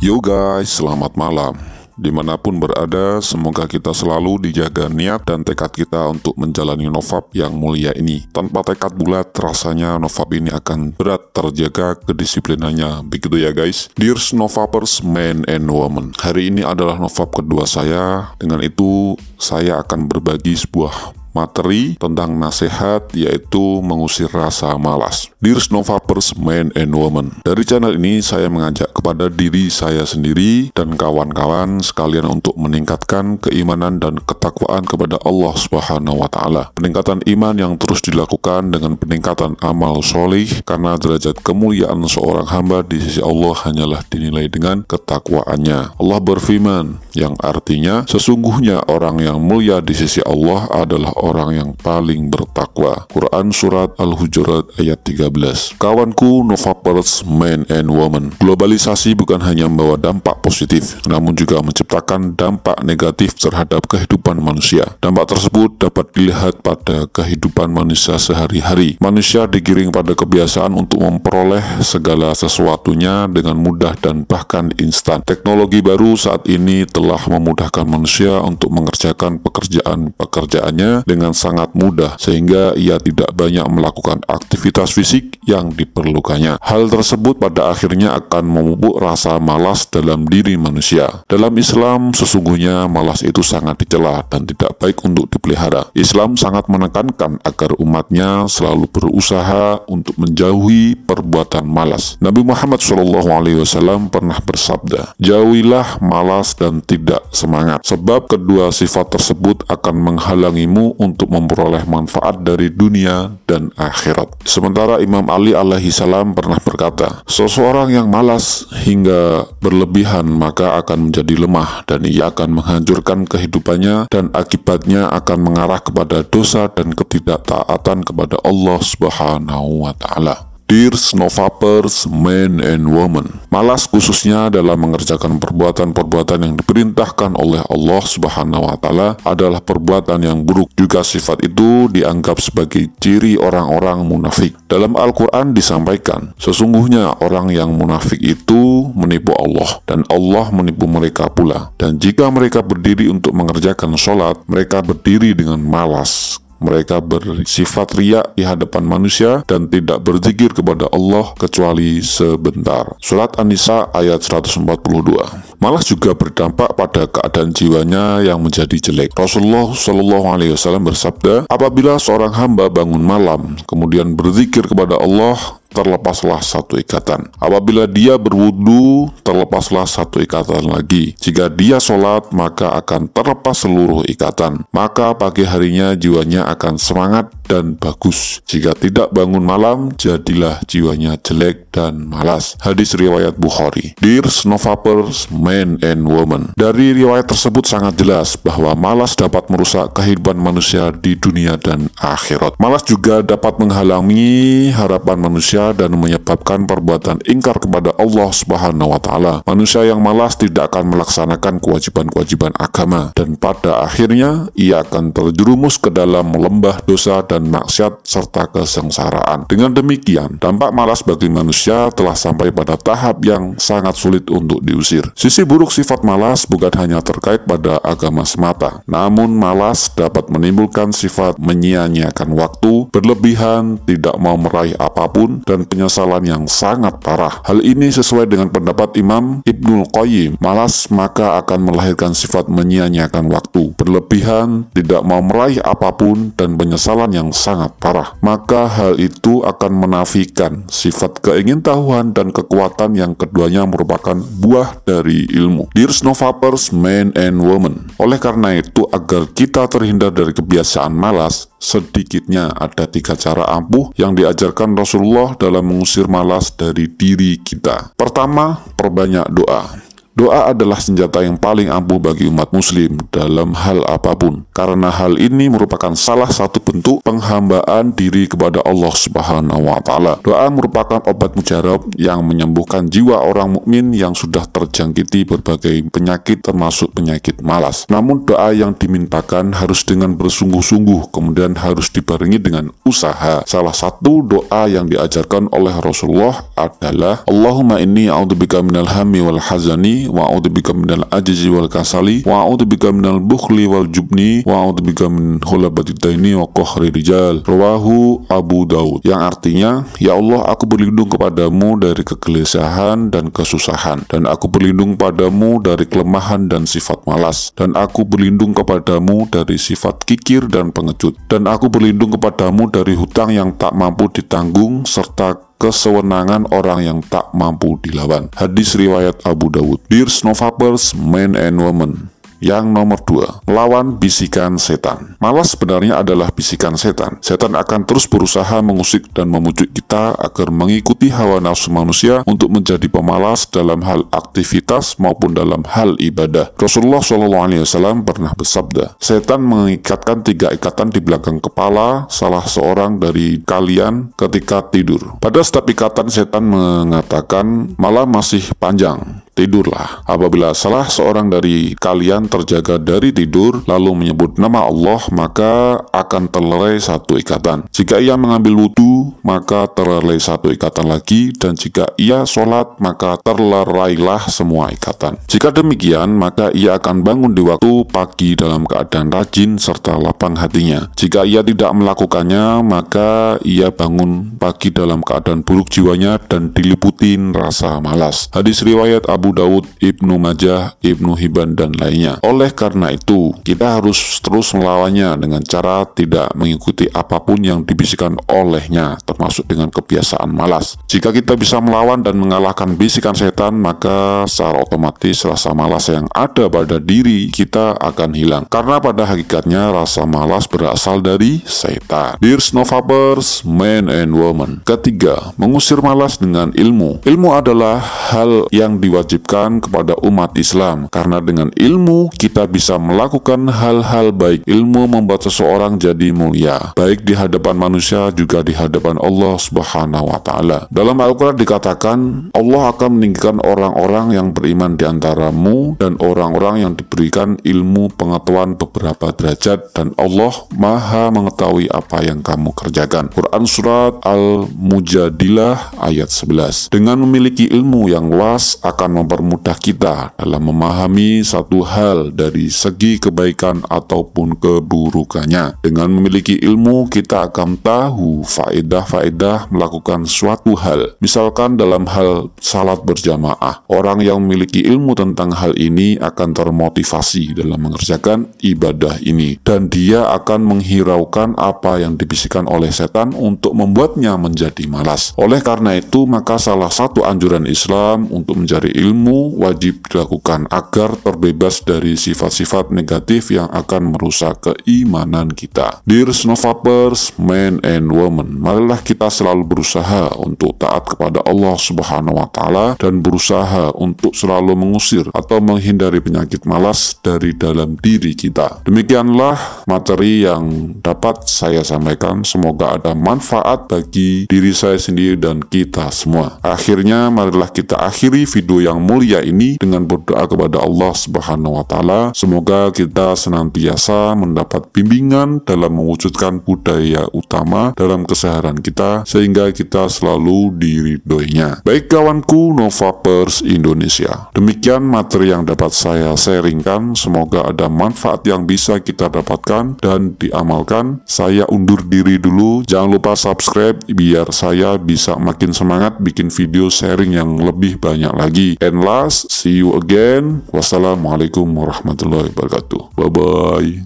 Yo 0.00 0.16
guys, 0.16 0.80
selamat 0.80 1.12
malam. 1.12 1.52
Di 1.92 2.08
mana 2.08 2.40
pun 2.40 2.56
berada, 2.56 3.20
semoga 3.20 3.68
kita 3.68 3.92
selalu 3.92 4.48
dijaga 4.48 4.88
niat 4.88 5.28
dan 5.28 5.44
tekad 5.44 5.68
kita 5.68 6.08
untuk 6.08 6.32
menjalani 6.40 6.88
novab 6.88 7.28
yang 7.36 7.52
mulia 7.52 7.92
ini. 7.92 8.24
Tanpa 8.32 8.64
tekad 8.64 8.96
bulat, 8.96 9.28
rasanya 9.36 10.00
novab 10.00 10.32
ini 10.32 10.48
akan 10.48 10.96
berat 10.96 11.36
terjaga 11.36 12.00
kedisiplinannya. 12.00 13.04
Begitu 13.12 13.44
ya 13.44 13.52
guys. 13.52 13.92
Dear 13.92 14.16
Novabers, 14.32 15.04
men 15.04 15.44
and 15.44 15.68
women. 15.68 16.16
Hari 16.16 16.48
ini 16.48 16.64
adalah 16.64 16.96
novab 16.96 17.36
kedua 17.36 17.68
saya. 17.68 18.32
Dengan 18.40 18.64
itu, 18.64 19.20
saya 19.36 19.84
akan 19.84 20.08
berbagi 20.08 20.56
sebuah 20.56 21.19
materi 21.32 21.94
tentang 21.96 22.34
nasihat 22.36 23.06
yaitu 23.14 23.80
mengusir 23.80 24.28
rasa 24.30 24.74
malas. 24.76 25.30
Dear 25.40 25.62
Snowvapers, 25.62 26.36
men 26.36 26.74
and 26.76 26.92
women. 26.92 27.40
Dari 27.46 27.64
channel 27.64 27.96
ini 27.96 28.20
saya 28.20 28.50
mengajak 28.52 28.92
kepada 28.92 29.32
diri 29.32 29.72
saya 29.72 30.04
sendiri 30.04 30.68
dan 30.76 30.98
kawan-kawan 30.98 31.80
sekalian 31.80 32.28
untuk 32.28 32.58
meningkatkan 32.58 33.40
keimanan 33.40 34.02
dan 34.02 34.20
ketakwaan 34.20 34.84
kepada 34.84 35.16
Allah 35.24 35.54
Subhanahu 35.56 36.20
wa 36.20 36.28
taala. 36.28 36.74
Peningkatan 36.76 37.24
iman 37.24 37.54
yang 37.56 37.72
terus 37.80 38.04
dilakukan 38.04 38.74
dengan 38.74 38.98
peningkatan 38.98 39.56
amal 39.64 40.02
solih 40.04 40.50
karena 40.68 40.98
derajat 41.00 41.40
kemuliaan 41.40 42.04
seorang 42.04 42.44
hamba 42.50 42.82
di 42.84 43.00
sisi 43.00 43.22
Allah 43.22 43.54
hanyalah 43.64 44.00
dinilai 44.10 44.50
dengan 44.50 44.82
ketakwaannya. 44.84 45.96
Allah 45.96 46.20
berfirman 46.20 47.00
yang 47.16 47.38
artinya 47.40 48.04
sesungguhnya 48.04 48.84
orang 48.90 49.22
yang 49.22 49.38
mulia 49.40 49.80
di 49.80 49.94
sisi 49.96 50.20
Allah 50.26 50.68
adalah 50.74 51.16
orang 51.16 51.29
yang 51.50 51.72
paling 51.78 52.30
bertakwa. 52.30 53.06
Quran 53.10 53.54
Surat 53.54 53.94
Al-Hujurat 53.98 54.70
ayat 54.78 55.02
13 55.06 55.78
Kawanku 55.78 56.42
Novapers 56.46 57.22
Men 57.26 57.66
and 57.70 57.90
Women 57.90 58.34
Globalisasi 58.40 59.14
bukan 59.14 59.42
hanya 59.44 59.68
membawa 59.68 60.00
dampak 60.00 60.40
positif, 60.40 60.98
namun 61.04 61.36
juga 61.36 61.60
menciptakan 61.60 62.34
dampak 62.34 62.80
negatif 62.82 63.36
terhadap 63.36 63.84
kehidupan 63.86 64.40
manusia. 64.40 64.96
Dampak 64.98 65.36
tersebut 65.36 65.76
dapat 65.76 66.10
dilihat 66.16 66.64
pada 66.64 67.06
kehidupan 67.10 67.70
manusia 67.70 68.16
sehari-hari. 68.16 68.96
Manusia 68.98 69.44
digiring 69.44 69.92
pada 69.92 70.16
kebiasaan 70.16 70.72
untuk 70.72 71.04
memperoleh 71.04 71.84
segala 71.84 72.32
sesuatunya 72.32 73.28
dengan 73.28 73.60
mudah 73.60 73.94
dan 74.00 74.24
bahkan 74.24 74.72
instan. 74.80 75.20
Teknologi 75.22 75.84
baru 75.84 76.16
saat 76.16 76.48
ini 76.48 76.88
telah 76.88 77.20
memudahkan 77.28 77.84
manusia 77.84 78.40
untuk 78.40 78.72
mengerjakan 78.72 79.42
pekerjaan-pekerjaannya 79.42 81.04
dengan 81.10 81.34
sangat 81.34 81.74
mudah 81.74 82.14
sehingga 82.22 82.78
ia 82.78 83.02
tidak 83.02 83.34
banyak 83.34 83.66
melakukan 83.66 84.22
aktivitas 84.30 84.94
fisik 84.94 85.42
yang 85.42 85.74
diperlukannya. 85.74 86.62
Hal 86.62 86.86
tersebut 86.86 87.42
pada 87.42 87.74
akhirnya 87.74 88.14
akan 88.14 88.46
memupuk 88.46 89.02
rasa 89.02 89.42
malas 89.42 89.90
dalam 89.90 90.30
diri 90.30 90.54
manusia. 90.54 91.26
Dalam 91.26 91.50
Islam 91.58 92.14
sesungguhnya 92.14 92.86
malas 92.86 93.26
itu 93.26 93.42
sangat 93.42 93.82
dicela 93.82 94.22
dan 94.30 94.46
tidak 94.46 94.78
baik 94.78 95.02
untuk 95.02 95.26
dipelihara. 95.26 95.90
Islam 95.98 96.38
sangat 96.38 96.70
menekankan 96.70 97.42
agar 97.42 97.74
umatnya 97.82 98.46
selalu 98.46 98.86
berusaha 98.86 99.82
untuk 99.90 100.14
menjauhi 100.20 100.94
perbuatan 100.94 101.66
malas. 101.66 102.20
Nabi 102.22 102.44
Muhammad 102.44 102.78
SAW 102.78 104.12
pernah 104.12 104.38
bersabda, 104.38 105.16
"Jauhilah 105.18 105.98
malas 106.04 106.52
dan 106.54 106.84
tidak 106.84 107.24
semangat, 107.32 107.82
sebab 107.82 108.28
kedua 108.28 108.68
sifat 108.70 109.16
tersebut 109.16 109.64
akan 109.66 109.94
menghalangimu 109.96 110.99
untuk 111.00 111.32
memperoleh 111.32 111.88
manfaat 111.88 112.44
dari 112.44 112.68
dunia 112.68 113.40
dan 113.48 113.72
akhirat. 113.80 114.44
Sementara 114.44 115.00
Imam 115.00 115.24
Ali 115.32 115.56
alaihi 115.56 115.88
salam 115.88 116.36
pernah 116.36 116.60
berkata, 116.60 117.24
seseorang 117.24 117.88
yang 117.88 118.12
malas 118.12 118.68
hingga 118.84 119.48
berlebihan 119.64 120.28
maka 120.28 120.76
akan 120.76 121.08
menjadi 121.08 121.40
lemah 121.40 121.88
dan 121.88 122.04
ia 122.04 122.28
akan 122.28 122.60
menghancurkan 122.60 123.24
kehidupannya 123.24 124.12
dan 124.12 124.28
akibatnya 124.36 125.08
akan 125.08 125.38
mengarah 125.40 125.80
kepada 125.80 126.20
dosa 126.20 126.68
dan 126.68 126.92
ketidaktaatan 126.92 128.04
kepada 128.04 128.36
Allah 128.44 128.78
Subhanahu 128.84 129.88
wa 129.88 129.96
taala. 129.96 130.49
Dear 130.70 130.94
Snowvapers, 130.94 132.06
men 132.06 132.62
and 132.62 132.94
women. 132.94 133.42
Malas 133.50 133.90
khususnya 133.90 134.54
dalam 134.54 134.78
mengerjakan 134.78 135.42
perbuatan-perbuatan 135.42 136.46
yang 136.46 136.54
diperintahkan 136.54 137.34
oleh 137.34 137.58
Allah 137.66 137.98
Subhanahu 138.06 138.70
wa 138.70 138.78
taala 138.78 139.18
adalah 139.26 139.58
perbuatan 139.58 140.22
yang 140.22 140.46
buruk. 140.46 140.70
Juga 140.78 141.02
sifat 141.02 141.42
itu 141.42 141.90
dianggap 141.90 142.38
sebagai 142.38 142.86
ciri 143.02 143.34
orang-orang 143.34 144.06
munafik. 144.06 144.54
Dalam 144.70 144.94
Al-Qur'an 144.94 145.58
disampaikan, 145.58 146.38
sesungguhnya 146.38 147.18
orang 147.18 147.50
yang 147.50 147.74
munafik 147.74 148.22
itu 148.22 148.94
menipu 148.94 149.34
Allah 149.34 149.82
dan 149.90 150.06
Allah 150.06 150.54
menipu 150.54 150.86
mereka 150.86 151.26
pula. 151.34 151.74
Dan 151.82 151.98
jika 151.98 152.30
mereka 152.30 152.62
berdiri 152.62 153.10
untuk 153.10 153.34
mengerjakan 153.34 153.98
sholat, 153.98 154.38
mereka 154.46 154.86
berdiri 154.86 155.34
dengan 155.34 155.58
malas 155.66 156.38
mereka 156.60 157.00
bersifat 157.00 157.96
riak 157.96 158.36
di 158.36 158.44
hadapan 158.44 158.84
manusia 158.84 159.40
dan 159.48 159.66
tidak 159.66 160.04
berzikir 160.04 160.52
kepada 160.52 160.86
Allah 160.92 161.32
kecuali 161.40 162.04
sebentar. 162.04 162.94
Surat 163.00 163.34
An-Nisa 163.40 163.88
ayat 163.96 164.20
142. 164.20 165.58
Malas 165.60 165.84
juga 165.88 166.12
berdampak 166.16 166.76
pada 166.76 167.08
keadaan 167.08 167.52
jiwanya 167.52 168.20
yang 168.24 168.40
menjadi 168.40 168.76
jelek. 168.76 169.12
Rasulullah 169.16 169.72
Shallallahu 169.72 170.26
Alaihi 170.28 170.52
Wasallam 170.56 170.88
bersabda, 170.88 171.48
apabila 171.48 171.96
seorang 172.00 172.32
hamba 172.32 172.68
bangun 172.68 173.00
malam 173.00 173.56
kemudian 173.64 174.16
berzikir 174.16 174.64
kepada 174.68 174.96
Allah 175.00 175.59
terlepaslah 175.70 176.42
satu 176.42 176.76
ikatan. 176.76 177.30
Apabila 177.38 177.86
dia 177.86 178.18
berwudu, 178.18 179.08
terlepaslah 179.22 179.86
satu 179.86 180.20
ikatan 180.20 180.66
lagi. 180.66 181.14
Jika 181.16 181.48
dia 181.48 181.78
sholat, 181.78 182.34
maka 182.34 182.74
akan 182.76 183.06
terlepas 183.10 183.62
seluruh 183.62 184.02
ikatan. 184.10 184.66
Maka 184.74 185.14
pagi 185.14 185.46
harinya 185.46 185.94
jiwanya 185.94 186.50
akan 186.50 186.76
semangat 186.76 187.30
dan 187.46 187.78
bagus. 187.78 188.42
Jika 188.46 188.74
tidak 188.74 189.14
bangun 189.14 189.42
malam, 189.42 189.94
jadilah 189.94 190.62
jiwanya 190.66 191.18
jelek 191.22 191.70
dan 191.70 192.06
malas. 192.10 192.58
Hadis 192.62 192.94
riwayat 192.98 193.38
Bukhari. 193.38 193.94
Dear 193.98 194.26
Snowvapers, 194.26 195.30
men 195.30 195.78
and 195.82 196.06
women. 196.06 196.54
Dari 196.58 196.94
riwayat 196.94 197.30
tersebut 197.30 197.66
sangat 197.66 197.98
jelas 197.98 198.34
bahwa 198.38 198.74
malas 198.74 199.14
dapat 199.14 199.46
merusak 199.50 199.94
kehidupan 199.94 200.38
manusia 200.38 200.90
di 200.94 201.14
dunia 201.18 201.54
dan 201.58 201.90
akhirat. 201.98 202.58
Malas 202.58 202.82
juga 202.86 203.22
dapat 203.22 203.58
menghalangi 203.58 204.70
harapan 204.74 205.18
manusia 205.18 205.59
manusia 205.60 205.76
dan 205.76 205.90
menyebabkan 205.96 206.64
perbuatan 206.64 207.20
ingkar 207.28 207.60
kepada 207.60 207.92
Allah 208.00 208.30
Subhanahu 208.32 208.96
wa 208.96 209.00
taala. 209.00 209.34
Manusia 209.44 209.84
yang 209.84 210.00
malas 210.00 210.36
tidak 210.40 210.72
akan 210.72 210.96
melaksanakan 210.96 211.60
kewajiban-kewajiban 211.60 212.56
agama 212.56 213.12
dan 213.12 213.36
pada 213.36 213.84
akhirnya 213.84 214.48
ia 214.56 214.80
akan 214.80 215.12
terjerumus 215.12 215.76
ke 215.76 215.92
dalam 215.92 216.32
lembah 216.32 216.80
dosa 216.88 217.20
dan 217.24 217.48
maksiat 217.52 218.04
serta 218.04 218.48
kesengsaraan. 218.50 219.44
Dengan 219.50 219.76
demikian, 219.76 220.40
dampak 220.40 220.72
malas 220.72 221.04
bagi 221.04 221.28
manusia 221.28 221.92
telah 221.92 222.16
sampai 222.16 222.48
pada 222.54 222.80
tahap 222.80 223.20
yang 223.26 223.60
sangat 223.60 223.96
sulit 223.96 224.24
untuk 224.32 224.64
diusir. 224.64 225.04
Sisi 225.12 225.44
buruk 225.44 225.74
sifat 225.74 226.00
malas 226.06 226.48
bukan 226.48 226.72
hanya 226.80 227.04
terkait 227.04 227.44
pada 227.44 227.82
agama 227.84 228.24
semata, 228.24 228.80
namun 228.88 229.34
malas 229.34 229.92
dapat 229.92 230.30
menimbulkan 230.32 230.94
sifat 230.94 231.36
menyia-nyiakan 231.36 232.32
waktu, 232.32 232.88
berlebihan, 232.94 233.76
tidak 233.84 234.16
mau 234.16 234.38
meraih 234.38 234.76
apa 234.78 235.10
pun, 235.10 235.42
dan 235.50 235.66
penyesalan 235.66 236.22
yang 236.22 236.46
sangat 236.46 237.02
parah. 237.02 237.42
Hal 237.42 237.58
ini 237.66 237.90
sesuai 237.90 238.30
dengan 238.30 238.54
pendapat 238.54 238.94
Imam 238.94 239.42
Ibnul 239.42 239.90
Qayyim. 239.90 240.38
Malas 240.38 240.86
maka 240.94 241.42
akan 241.42 241.66
melahirkan 241.66 242.14
sifat 242.14 242.46
menyia-nyiakan 242.46 243.26
waktu, 243.26 243.74
berlebihan, 243.74 244.70
tidak 244.70 245.02
mau 245.02 245.18
meraih 245.18 245.58
apa 245.66 245.90
pun, 245.98 246.30
dan 246.38 246.54
penyesalan 246.54 247.10
yang 247.10 247.34
sangat 247.34 247.74
parah. 247.82 248.14
Maka 248.22 248.70
hal 248.70 249.02
itu 249.02 249.42
akan 249.42 249.82
menafikan 249.82 250.70
sifat 250.70 251.18
keingintahuan 251.18 252.14
dan 252.14 252.30
kekuatan 252.30 252.94
yang 252.94 253.18
keduanya 253.18 253.66
merupakan 253.66 254.14
buah 254.14 254.86
dari 254.86 255.26
ilmu. 255.34 255.74
Dear 255.74 255.90
Snowvapers, 255.90 256.70
men 256.70 257.10
and 257.18 257.42
women. 257.42 257.90
Oleh 257.98 258.22
karena 258.22 258.54
itu, 258.54 258.86
agar 258.94 259.26
kita 259.34 259.66
terhindar 259.66 260.14
dari 260.14 260.30
kebiasaan 260.30 260.94
malas, 260.94 261.49
sedikitnya 261.60 262.56
ada 262.56 262.88
tiga 262.88 263.14
cara 263.14 263.44
ampuh 263.52 263.92
yang 264.00 264.16
diajarkan 264.16 264.72
Rasulullah 264.74 265.36
dalam 265.36 265.68
mengusir 265.68 266.08
malas 266.08 266.50
dari 266.56 266.88
diri 266.88 267.36
kita. 267.38 267.92
Pertama, 267.94 268.64
perbanyak 268.74 269.28
doa. 269.30 269.89
Doa 270.10 270.50
adalah 270.50 270.82
senjata 270.82 271.22
yang 271.22 271.38
paling 271.38 271.70
ampuh 271.70 272.02
bagi 272.02 272.26
umat 272.26 272.50
muslim 272.50 272.98
dalam 273.14 273.54
hal 273.54 273.86
apa 273.86 274.18
pun. 274.18 274.42
Karena 274.50 274.90
hal 274.90 275.16
ini 275.16 275.46
merupakan 275.46 275.94
salah 275.94 276.28
satu 276.28 276.58
bentuk 276.58 277.00
penghambaan 277.06 277.94
diri 277.94 278.26
kepada 278.26 278.58
Allah 278.66 278.90
Subhanahu 278.90 279.70
wa 279.70 279.78
taala. 279.80 280.18
Doa 280.20 280.50
merupakan 280.50 280.98
obat 281.06 281.38
mujarab 281.38 281.86
yang 281.94 282.26
menyembuhkan 282.26 282.90
jiwa 282.90 283.22
orang 283.22 283.56
mukmin 283.56 283.94
yang 283.94 284.12
sudah 284.12 284.44
terjangkiti 284.50 285.24
berbagai 285.24 285.88
penyakit 285.94 286.42
termasuk 286.42 286.90
penyakit 286.90 287.38
malas. 287.40 287.86
Namun 287.86 288.26
doa 288.26 288.50
yang 288.50 288.74
dimintakan 288.74 289.54
harus 289.54 289.86
dengan 289.86 290.18
bersungguh-sungguh 290.18 291.14
kemudian 291.14 291.54
harus 291.54 291.88
dibarengi 291.88 292.42
dengan 292.42 292.74
usaha. 292.82 293.46
Salah 293.46 293.72
satu 293.72 294.26
doa 294.26 294.66
yang 294.66 294.90
diajarkan 294.90 295.54
oleh 295.54 295.72
Rasulullah 295.78 296.50
adalah 296.58 297.22
Allahumma 297.30 297.78
inni 297.78 298.10
a'udzubika 298.10 298.60
minal 298.60 298.90
hammi 298.90 299.22
wal 299.22 299.38
hazani 299.38 300.09
wa 300.10 300.28
minal 300.74 301.06
ajzi 301.10 301.48
wal 301.48 301.70
kasali 301.70 302.22
wa 302.26 302.44
minal 302.92 303.22
bukhli 303.22 303.66
wal 303.66 303.86
jubni 303.86 304.42
wa 304.44 304.74
min 305.10 305.38
hulabati 305.40 305.94
daini 305.94 306.34
wa 306.34 306.46
qahri 306.50 306.90
rijal. 306.90 307.42
Rawahu 307.46 308.26
Abu 308.28 308.66
Daud. 308.66 309.06
Yang 309.06 309.20
artinya 309.22 309.70
ya 310.02 310.18
Allah 310.18 310.44
aku 310.50 310.66
berlindung 310.66 311.08
kepadamu 311.08 311.78
dari 311.78 312.02
kegelisahan 312.02 313.08
dan 313.08 313.30
kesusahan 313.30 314.04
dan 314.10 314.26
aku 314.26 314.50
berlindung 314.50 314.98
padamu 314.98 315.62
dari 315.62 315.86
kelemahan 315.86 316.50
dan 316.50 316.66
sifat 316.66 317.06
malas 317.06 317.54
dan 317.54 317.72
aku 317.78 318.04
berlindung 318.04 318.52
kepadamu 318.52 319.26
dari 319.30 319.56
sifat 319.56 320.04
kikir 320.04 320.46
dan 320.50 320.74
pengecut 320.74 321.16
dan 321.30 321.46
aku 321.46 321.70
berlindung 321.70 322.12
kepadamu 322.14 322.68
dari 322.68 322.94
hutang 322.98 323.30
yang 323.30 323.54
tak 323.56 323.72
mampu 323.76 324.10
ditanggung 324.10 324.84
serta 324.86 325.49
kesewenangan 325.60 326.48
orang 326.48 326.80
yang 326.80 326.98
tak 327.04 327.28
mampu 327.36 327.76
dilawan. 327.84 328.32
Hadis 328.32 328.72
riwayat 328.72 329.20
Abu 329.28 329.52
Dawud. 329.52 329.84
Dear 329.92 330.08
Snowfappers, 330.08 330.96
men 330.96 331.36
and 331.36 331.60
women. 331.60 332.08
Yang 332.40 332.72
nomor 332.72 332.98
dua, 333.04 333.28
lawan 333.44 334.00
bisikan 334.00 334.56
setan. 334.56 335.20
Malas 335.20 335.52
sebenarnya 335.52 336.00
adalah 336.00 336.32
bisikan 336.32 336.72
setan. 336.74 337.20
Setan 337.20 337.52
akan 337.52 337.84
terus 337.84 338.08
berusaha 338.08 338.64
mengusik 338.64 339.12
dan 339.12 339.28
memujuk 339.28 339.68
kita 339.76 340.16
agar 340.16 340.48
mengikuti 340.48 341.12
hawa 341.12 341.36
nafsu 341.36 341.68
manusia 341.68 342.24
untuk 342.24 342.48
menjadi 342.48 342.88
pemalas 342.88 343.44
dalam 343.44 343.84
hal 343.84 344.08
aktivitas 344.08 344.96
maupun 344.96 345.36
dalam 345.36 345.60
hal 345.68 346.00
ibadah. 346.00 346.56
Rasulullah 346.56 347.04
SAW 347.04 348.08
pernah 348.08 348.32
bersabda, 348.32 348.96
setan 348.96 349.44
mengikatkan 349.44 350.24
tiga 350.24 350.48
ikatan 350.56 350.88
di 350.88 351.04
belakang 351.04 351.44
kepala 351.44 352.08
salah 352.08 352.48
seorang 352.48 352.96
dari 352.96 353.44
kalian 353.44 354.16
ketika 354.16 354.64
tidur. 354.64 355.20
Pada 355.20 355.44
setiap 355.44 355.68
ikatan 355.68 356.08
setan 356.08 356.48
mengatakan 356.48 357.76
malah 357.76 358.08
masih 358.08 358.48
panjang 358.56 359.20
tidurlah. 359.40 360.04
Apabila 360.04 360.52
salah 360.52 360.84
seorang 360.84 361.32
dari 361.32 361.72
kalian 361.72 362.28
terjaga 362.28 362.76
dari 362.76 363.16
tidur 363.16 363.64
lalu 363.64 363.96
menyebut 363.96 364.36
nama 364.36 364.68
Allah 364.68 365.00
maka 365.16 365.80
akan 365.88 366.28
terlerai 366.28 366.76
satu 366.76 367.16
ikatan. 367.16 367.64
Jika 367.72 367.96
ia 367.96 368.20
mengambil 368.20 368.68
wudhu 368.68 369.16
maka 369.24 369.64
terlerai 369.72 370.20
satu 370.20 370.52
ikatan 370.52 370.92
lagi 370.92 371.32
dan 371.32 371.56
jika 371.56 371.88
ia 371.96 372.28
sholat 372.28 372.76
maka 372.76 373.16
terlerailah 373.24 374.28
semua 374.28 374.68
ikatan. 374.68 375.16
Jika 375.24 375.48
demikian 375.56 376.12
maka 376.12 376.52
ia 376.52 376.76
akan 376.76 377.00
bangun 377.00 377.32
di 377.32 377.40
waktu 377.40 377.88
pagi 377.88 378.36
dalam 378.36 378.68
keadaan 378.68 379.08
rajin 379.08 379.56
serta 379.56 379.96
lapang 379.96 380.36
hatinya. 380.36 380.92
Jika 380.98 381.24
ia 381.24 381.40
tidak 381.40 381.72
melakukannya 381.72 382.60
maka 382.60 383.40
ia 383.46 383.72
bangun 383.72 384.36
pagi 384.36 384.68
dalam 384.74 385.00
keadaan 385.00 385.46
buruk 385.46 385.72
jiwanya 385.72 386.20
dan 386.20 386.52
diliputin 386.52 387.32
rasa 387.32 387.80
malas. 387.80 388.28
Hadis 388.34 388.60
riwayat 388.66 389.08
Abu 389.08 389.29
Daud, 389.32 389.64
Ibnu 389.80 390.16
Majah, 390.16 390.74
Ibnu 390.80 391.14
Hibban, 391.16 391.54
dan 391.54 391.74
lainnya. 391.76 392.18
Oleh 392.24 392.50
karena 392.50 392.90
itu, 392.94 393.34
kita 393.44 393.80
harus 393.80 394.18
terus 394.20 394.52
melawannya 394.56 395.16
dengan 395.20 395.42
cara 395.44 395.86
tidak 395.86 396.32
mengikuti 396.34 396.86
apa 396.90 397.20
pun 397.22 397.40
yang 397.40 397.62
dibisikkan 397.62 398.16
olehnya, 398.28 398.96
termasuk 399.04 399.46
dengan 399.46 399.70
kebiasaan 399.70 400.30
malas. 400.32 400.80
Jika 400.90 401.14
kita 401.14 401.36
bisa 401.36 401.60
melawan 401.60 402.02
dan 402.02 402.16
mengalahkan 402.16 402.74
bisikan 402.74 403.14
setan, 403.14 403.60
maka 403.60 404.24
secara 404.26 404.64
otomatis 404.64 405.22
rasa 405.26 405.52
malas 405.52 405.86
yang 405.92 406.08
ada 406.16 406.48
pada 406.48 406.80
diri 406.80 407.28
kita 407.30 407.76
akan 407.76 408.10
hilang. 408.16 408.44
Karena 408.48 408.80
pada 408.80 409.04
hakikatnya 409.06 409.70
rasa 409.70 410.08
malas 410.08 410.48
berasal 410.48 411.04
dari 411.04 411.44
setan. 411.44 412.16
Dear 412.18 412.40
Snowfabbers, 412.40 413.44
men 413.44 413.92
and 413.92 414.16
women. 414.16 414.64
Ketiga, 414.64 415.36
mengusir 415.36 415.78
malas 415.84 416.16
dengan 416.16 416.50
ilmu. 416.56 417.04
Ilmu 417.04 417.28
adalah 417.36 417.78
hal 418.10 418.48
yang 418.50 418.80
diwajibkan 418.80 419.19
kepada 419.26 419.94
umat 420.04 420.34
Islam 420.38 420.90
karena 420.90 421.22
dengan 421.22 421.48
ilmu 421.54 422.10
kita 422.14 422.46
bisa 422.50 422.76
melakukan 422.76 423.46
hal-hal 423.50 424.10
baik. 424.10 424.42
Ilmu 424.46 424.90
membuat 424.90 425.26
seseorang 425.26 425.78
jadi 425.78 426.10
mulia, 426.10 426.74
baik 426.74 427.06
di 427.06 427.14
hadapan 427.14 427.56
manusia 427.56 428.10
juga 428.10 428.42
di 428.42 428.52
hadapan 428.54 428.98
Allah 428.98 429.38
Subhanahu 429.38 430.10
wa 430.10 430.20
taala. 430.20 430.66
Dalam 430.68 430.98
Al-Qur'an 430.98 431.38
dikatakan 431.38 432.30
Allah 432.34 432.62
akan 432.74 432.90
meninggikan 432.98 433.38
orang-orang 433.42 434.14
yang 434.14 434.34
beriman 434.34 434.74
di 434.74 434.84
antaramu 434.84 435.78
dan 435.78 435.96
orang-orang 436.02 436.66
yang 436.66 436.72
diberikan 436.74 437.38
ilmu 437.40 437.94
pengetahuan 437.94 438.58
beberapa 438.58 439.14
derajat 439.14 439.72
dan 439.72 439.94
Allah 439.96 440.34
Maha 440.54 441.08
mengetahui 441.14 441.70
apa 441.72 442.04
yang 442.04 442.20
kamu 442.20 442.52
kerjakan. 442.52 443.08
Quran 443.10 443.44
surat 443.48 444.00
Al-Mujadilah 444.04 445.80
ayat 445.80 446.12
11. 446.12 446.70
Dengan 446.72 447.02
memiliki 447.02 447.48
ilmu 447.48 447.88
yang 447.88 448.12
luas 448.12 448.60
akan 448.60 448.99
mempermudah 449.00 449.56
kita 449.56 450.12
dalam 450.20 450.42
memahami 450.52 451.24
satu 451.24 451.64
hal 451.64 452.12
dari 452.12 452.52
segi 452.52 453.00
kebaikan 453.00 453.64
ataupun 453.64 454.36
keburukannya. 454.36 455.62
Dengan 455.64 455.88
memiliki 455.88 456.36
ilmu, 456.36 456.90
kita 456.92 457.32
akan 457.32 457.56
tahu 457.60 458.26
faedah-faedah 458.26 459.48
melakukan 459.48 460.04
suatu 460.04 460.52
hal. 460.58 460.98
Misalkan 461.00 461.56
dalam 461.56 461.88
hal 461.88 462.34
salat 462.42 462.82
berjamaah, 462.84 463.64
orang 463.70 464.04
yang 464.04 464.20
memiliki 464.20 464.60
ilmu 464.66 464.92
tentang 464.92 465.32
hal 465.32 465.56
ini 465.56 465.96
akan 465.96 466.36
termotivasi 466.36 467.38
dalam 467.38 467.62
mengerjakan 467.62 468.28
ibadah 468.42 469.00
ini. 469.00 469.40
Dan 469.40 469.70
dia 469.70 470.10
akan 470.12 470.44
menghiraukan 470.44 471.38
apa 471.38 471.80
yang 471.80 471.96
dibisikkan 471.96 472.44
oleh 472.50 472.68
setan 472.74 473.16
untuk 473.16 473.56
membuatnya 473.56 474.18
menjadi 474.18 474.66
malas. 474.66 475.14
Oleh 475.16 475.40
karena 475.40 475.78
itu, 475.78 476.04
maka 476.04 476.36
salah 476.36 476.68
satu 476.68 477.06
anjuran 477.06 477.46
Islam 477.46 478.10
untuk 478.10 478.36
mencari 478.42 478.74
ilmu 478.74 478.89
ilmu 478.90 479.38
wajib 479.38 479.86
dilakukan 479.86 480.50
agar 480.50 480.98
terbebas 480.98 481.62
dari 481.62 481.94
sifat-sifat 481.94 482.74
negatif 482.74 483.30
yang 483.30 483.46
akan 483.46 483.94
merusak 483.94 484.42
keimanan 484.42 485.30
kita. 485.30 485.78
Dear 485.86 486.10
Snowfappers, 486.10 487.14
men 487.14 487.62
and 487.62 487.94
women, 487.94 488.42
marilah 488.42 488.82
kita 488.82 489.06
selalu 489.06 489.46
berusaha 489.46 490.10
untuk 490.18 490.58
taat 490.58 490.90
kepada 490.90 491.22
Allah 491.22 491.54
Subhanahu 491.54 492.18
wa 492.18 492.26
taala 492.26 492.74
dan 492.82 492.98
berusaha 492.98 493.70
untuk 493.78 494.18
selalu 494.18 494.58
mengusir 494.58 495.06
atau 495.14 495.38
menghindari 495.38 496.02
penyakit 496.02 496.42
malas 496.42 496.98
dari 496.98 497.30
dalam 497.30 497.78
diri 497.78 498.18
kita. 498.18 498.66
Demikianlah 498.66 499.68
materi 499.70 500.26
yang 500.26 500.74
dapat 500.82 501.30
saya 501.30 501.62
sampaikan. 501.62 502.26
Semoga 502.26 502.74
ada 502.74 502.98
manfaat 502.98 503.70
bagi 503.70 504.26
diri 504.26 504.50
saya 504.50 504.80
sendiri 504.80 505.14
dan 505.14 505.38
kita 505.46 505.94
semua. 505.94 506.42
Akhirnya 506.42 507.06
marilah 507.12 507.54
kita 507.54 507.78
akhiri 507.78 508.26
video 508.26 508.58
yang 508.58 508.79
mulia 508.80 509.20
ini 509.20 509.60
dengan 509.60 509.84
berdoa 509.84 510.24
kepada 510.24 510.64
Allah 510.64 510.92
Subhanahu 510.96 511.60
wa 511.60 511.64
taala. 511.68 512.00
Semoga 512.16 512.72
kita 512.72 513.12
senantiasa 513.12 514.16
mendapat 514.16 514.72
bimbingan 514.72 515.44
dalam 515.44 515.76
mewujudkan 515.76 516.40
budaya 516.40 517.06
utama 517.12 517.76
dalam 517.76 518.08
keseharian 518.08 518.58
kita 518.58 519.04
sehingga 519.04 519.52
kita 519.52 519.86
selalu 519.92 520.56
diridhoinya. 520.56 521.60
Baik 521.62 521.92
kawanku 521.92 522.56
Novapers 522.56 523.44
Indonesia. 523.44 524.32
Demikian 524.32 524.86
materi 524.86 525.30
yang 525.30 525.44
dapat 525.44 525.74
saya 525.76 526.16
sharingkan. 526.16 526.96
Semoga 526.96 527.50
ada 527.50 527.68
manfaat 527.68 528.24
yang 528.24 528.48
bisa 528.48 528.80
kita 528.80 529.12
dapatkan 529.12 529.82
dan 529.82 530.16
diamalkan. 530.16 531.04
Saya 531.04 531.44
undur 531.50 531.84
diri 531.84 532.16
dulu. 532.16 532.62
Jangan 532.64 532.90
lupa 532.90 533.12
subscribe 533.18 533.82
biar 533.90 534.30
saya 534.30 534.78
bisa 534.80 535.18
makin 535.18 535.52
semangat 535.52 535.98
bikin 535.98 536.30
video 536.30 536.70
sharing 536.70 537.18
yang 537.18 537.36
lebih 537.36 537.76
banyak 537.76 538.12
lagi. 538.14 538.48
And 538.70 538.86
last, 538.86 539.34
see 539.34 539.58
you 539.58 539.74
again. 539.74 540.46
Wassalamualaikum 540.54 541.42
warahmatullahi 541.42 542.30
wabarakatuh. 542.30 542.94
Bye-bye. 542.94 543.82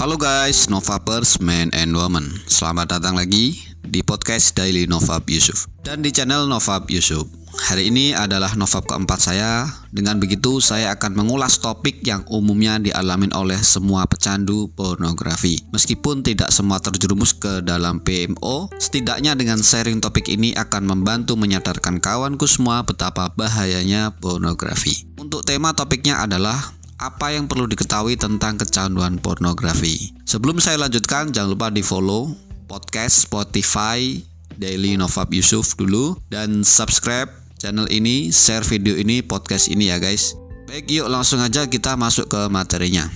Halo 0.00 0.16
guys, 0.16 0.72
Novapers, 0.72 1.44
men 1.44 1.68
and 1.76 1.92
women. 1.92 2.40
Selamat 2.48 2.88
datang 2.96 3.20
lagi 3.20 3.75
di 3.86 4.02
podcast 4.02 4.52
Daily 4.58 4.90
Novap 4.90 5.30
Yusuf 5.30 5.70
dan 5.86 6.02
di 6.02 6.10
channel 6.10 6.50
Novap 6.50 6.90
Yusuf. 6.90 7.30
Hari 7.56 7.88
ini 7.88 8.12
adalah 8.12 8.52
novab 8.52 8.84
keempat 8.84 9.32
saya. 9.32 9.64
Dengan 9.88 10.20
begitu, 10.20 10.60
saya 10.60 10.92
akan 10.92 11.16
mengulas 11.16 11.56
topik 11.56 12.04
yang 12.04 12.20
umumnya 12.28 12.76
dialamin 12.76 13.32
oleh 13.32 13.56
semua 13.64 14.04
pecandu 14.04 14.68
pornografi. 14.76 15.64
Meskipun 15.72 16.20
tidak 16.20 16.52
semua 16.52 16.84
terjerumus 16.84 17.32
ke 17.32 17.64
dalam 17.64 18.04
PMO, 18.04 18.68
setidaknya 18.76 19.32
dengan 19.32 19.64
sharing 19.64 20.04
topik 20.04 20.28
ini 20.28 20.52
akan 20.52 20.84
membantu 20.84 21.40
menyadarkan 21.40 21.96
kawanku 21.96 22.44
semua 22.44 22.84
betapa 22.84 23.32
bahayanya 23.32 24.12
pornografi. 24.20 25.08
Untuk 25.16 25.40
tema 25.48 25.72
topiknya 25.72 26.28
adalah 26.28 26.76
apa 27.00 27.32
yang 27.32 27.48
perlu 27.48 27.68
diketahui 27.68 28.20
tentang 28.20 28.60
kecanduan 28.60 29.16
pornografi. 29.16 30.12
Sebelum 30.28 30.60
saya 30.60 30.76
lanjutkan, 30.80 31.32
jangan 31.32 31.56
lupa 31.56 31.68
di 31.72 31.80
follow 31.80 32.45
podcast 32.66 33.30
Spotify 33.30 34.20
Daily 34.58 34.98
Novab 34.98 35.30
Yusuf 35.30 35.78
dulu 35.78 36.18
dan 36.28 36.66
subscribe 36.66 37.30
channel 37.56 37.88
ini, 37.88 38.28
share 38.34 38.66
video 38.66 38.98
ini, 38.98 39.24
podcast 39.24 39.72
ini 39.72 39.88
ya 39.88 39.96
guys. 40.02 40.36
Baik, 40.66 40.90
yuk 40.90 41.08
langsung 41.08 41.38
aja 41.40 41.70
kita 41.70 41.94
masuk 41.94 42.26
ke 42.26 42.40
materinya. 42.50 43.06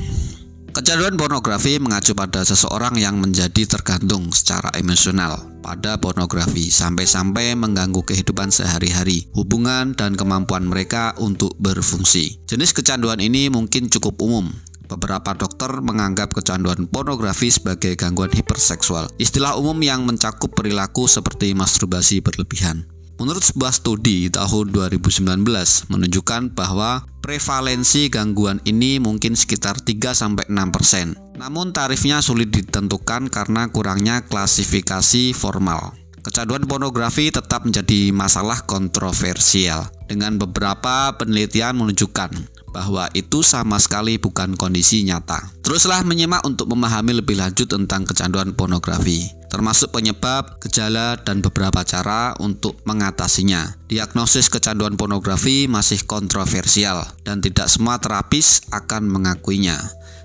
Kecanduan 0.71 1.19
pornografi 1.19 1.83
mengacu 1.83 2.15
pada 2.15 2.47
seseorang 2.47 2.95
yang 2.95 3.19
menjadi 3.19 3.67
tergantung 3.67 4.31
secara 4.31 4.71
emosional 4.79 5.51
pada 5.61 5.99
pornografi 5.99 6.71
sampai-sampai 6.71 7.59
mengganggu 7.59 8.07
kehidupan 8.07 8.55
sehari-hari, 8.55 9.27
hubungan 9.35 9.99
dan 9.99 10.15
kemampuan 10.15 10.65
mereka 10.65 11.13
untuk 11.19 11.59
berfungsi. 11.59 12.39
Jenis 12.47 12.71
kecanduan 12.71 13.19
ini 13.19 13.51
mungkin 13.51 13.91
cukup 13.91 14.23
umum, 14.23 14.47
Beberapa 14.91 15.39
dokter 15.39 15.71
menganggap 15.79 16.35
kecanduan 16.35 16.91
pornografi 16.91 17.47
sebagai 17.47 17.95
gangguan 17.95 18.35
hiperseksual, 18.35 19.15
istilah 19.23 19.55
umum 19.55 19.79
yang 19.79 20.03
mencakup 20.03 20.51
perilaku 20.51 21.07
seperti 21.07 21.55
masturbasi 21.55 22.19
berlebihan. 22.19 22.91
Menurut 23.23 23.45
sebuah 23.45 23.71
studi 23.71 24.27
tahun 24.33 24.75
2019 24.75 25.47
menunjukkan 25.95 26.57
bahwa 26.59 27.07
prevalensi 27.23 28.11
gangguan 28.11 28.59
ini 28.67 28.99
mungkin 28.99 29.39
sekitar 29.39 29.79
3-6%. 29.79 31.39
Namun 31.39 31.71
tarifnya 31.71 32.19
sulit 32.25 32.51
ditentukan 32.51 33.31
karena 33.31 33.71
kurangnya 33.71 34.27
klasifikasi 34.27 35.37
formal. 35.37 35.95
Kecanduan 36.21 36.67
pornografi 36.67 37.33
tetap 37.33 37.65
menjadi 37.65 38.11
masalah 38.13 38.65
kontroversial 38.67 39.89
dengan 40.05 40.37
beberapa 40.37 41.17
penelitian 41.17 41.81
menunjukkan 41.81 42.60
bahwa 42.71 43.11
itu 43.13 43.43
sama 43.43 43.77
sekali 43.83 44.17
bukan 44.17 44.55
kondisi 44.55 45.03
nyata. 45.05 45.51
Teruslah 45.63 46.03
menyimak 46.03 46.43
untuk 46.47 46.71
memahami 46.71 47.23
lebih 47.23 47.39
lanjut 47.39 47.67
tentang 47.67 48.07
kecanduan 48.07 48.55
pornografi 48.55 49.41
termasuk 49.51 49.91
penyebab, 49.91 50.63
gejala, 50.63 51.19
dan 51.19 51.43
beberapa 51.43 51.83
cara 51.83 52.39
untuk 52.39 52.79
mengatasinya. 52.87 53.83
Diagnosis 53.91 54.47
kecanduan 54.47 54.95
pornografi 54.95 55.67
masih 55.67 56.07
kontroversial 56.07 57.03
dan 57.27 57.43
tidak 57.43 57.67
semua 57.67 57.99
terapis 57.99 58.63
akan 58.71 59.11
mengakuinya. 59.11 59.77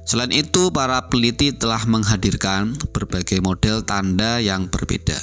Selain 0.05 0.29
itu, 0.29 0.69
para 0.69 1.09
peneliti 1.09 1.49
telah 1.49 1.81
menghadirkan 1.89 2.77
berbagai 2.93 3.41
model 3.41 3.81
tanda 3.81 4.37
yang 4.37 4.69
berbeda. 4.69 5.17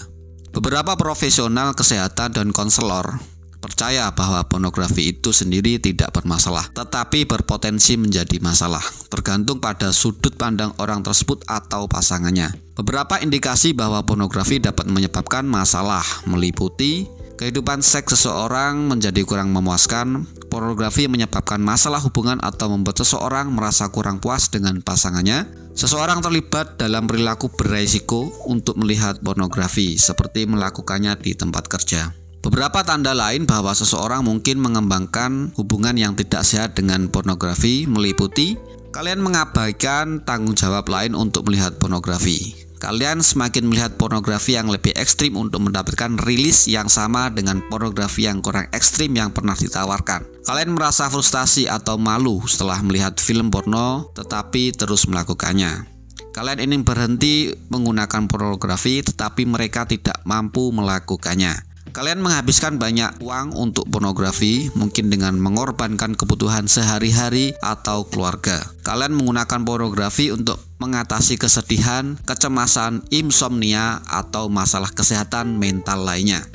Beberapa 0.52 0.98
profesional 0.98 1.72
kesehatan 1.72 2.34
dan 2.34 2.48
konselor 2.50 3.31
percaya 3.72 4.12
bahwa 4.12 4.44
pornografi 4.44 5.16
itu 5.16 5.32
sendiri 5.32 5.80
tidak 5.80 6.12
bermasalah, 6.12 6.68
tetapi 6.76 7.24
berpotensi 7.24 7.96
menjadi 7.96 8.36
masalah, 8.44 8.84
tergantung 9.08 9.64
pada 9.64 9.96
sudut 9.96 10.36
pandang 10.36 10.76
orang 10.76 11.00
tersebut 11.00 11.40
atau 11.48 11.88
pasangannya. 11.88 12.52
Beberapa 12.76 13.16
indikasi 13.24 13.72
bahwa 13.72 14.04
pornografi 14.04 14.60
dapat 14.60 14.92
menyebabkan 14.92 15.48
masalah 15.48 16.04
meliputi 16.28 17.08
kehidupan 17.40 17.80
seks 17.80 18.20
seseorang 18.20 18.92
menjadi 18.92 19.24
kurang 19.24 19.56
memuaskan, 19.56 20.28
pornografi 20.52 21.08
menyebabkan 21.08 21.58
masalah 21.58 21.98
hubungan 22.04 22.44
atau 22.44 22.68
membuat 22.68 23.00
seseorang 23.00 23.48
merasa 23.50 23.88
kurang 23.88 24.20
puas 24.20 24.52
dengan 24.52 24.84
pasangannya, 24.84 25.64
Seseorang 25.72 26.20
terlibat 26.20 26.76
dalam 26.76 27.08
perilaku 27.08 27.48
beresiko 27.48 28.28
untuk 28.44 28.76
melihat 28.76 29.24
pornografi, 29.24 29.96
seperti 29.96 30.44
melakukannya 30.44 31.16
di 31.16 31.32
tempat 31.32 31.64
kerja. 31.64 32.12
Beberapa 32.42 32.82
tanda 32.82 33.14
lain 33.14 33.46
bahwa 33.46 33.70
seseorang 33.70 34.26
mungkin 34.26 34.58
mengembangkan 34.58 35.54
hubungan 35.54 35.94
yang 35.94 36.18
tidak 36.18 36.42
sehat 36.42 36.74
dengan 36.74 37.06
pornografi 37.06 37.86
meliputi 37.86 38.58
kalian 38.90 39.22
mengabaikan 39.22 40.26
tanggung 40.26 40.58
jawab 40.58 40.90
lain 40.90 41.14
untuk 41.14 41.46
melihat 41.46 41.78
pornografi. 41.78 42.58
Kalian 42.82 43.22
semakin 43.22 43.70
melihat 43.70 43.94
pornografi 43.94 44.58
yang 44.58 44.66
lebih 44.66 44.90
ekstrim 44.98 45.38
untuk 45.38 45.62
mendapatkan 45.62 46.18
rilis 46.18 46.66
yang 46.66 46.90
sama 46.90 47.30
dengan 47.30 47.62
pornografi 47.70 48.26
yang 48.26 48.42
kurang 48.42 48.66
ekstrim 48.74 49.14
yang 49.14 49.30
pernah 49.30 49.54
ditawarkan. 49.54 50.26
Kalian 50.42 50.74
merasa 50.74 51.06
frustasi 51.06 51.70
atau 51.70 51.94
malu 51.94 52.42
setelah 52.50 52.82
melihat 52.82 53.22
film 53.22 53.54
porno 53.54 54.10
tetapi 54.18 54.74
terus 54.74 55.06
melakukannya. 55.06 55.86
Kalian 56.34 56.58
ingin 56.58 56.82
berhenti 56.82 57.54
menggunakan 57.70 58.26
pornografi 58.26 59.06
tetapi 59.06 59.46
mereka 59.46 59.86
tidak 59.86 60.18
mampu 60.26 60.74
melakukannya. 60.74 61.71
Kalian 61.90 62.22
menghabiskan 62.22 62.78
banyak 62.78 63.18
uang 63.18 63.58
untuk 63.58 63.90
pornografi, 63.90 64.70
mungkin 64.78 65.10
dengan 65.10 65.34
mengorbankan 65.42 66.14
kebutuhan 66.14 66.70
sehari-hari 66.70 67.58
atau 67.58 68.06
keluarga. 68.06 68.62
Kalian 68.86 69.18
menggunakan 69.18 69.66
pornografi 69.66 70.30
untuk 70.30 70.62
mengatasi 70.78 71.34
kesedihan, 71.34 72.14
kecemasan, 72.22 73.02
insomnia, 73.10 73.98
atau 74.06 74.46
masalah 74.46 74.94
kesehatan 74.94 75.58
mental 75.58 76.06
lainnya. 76.06 76.46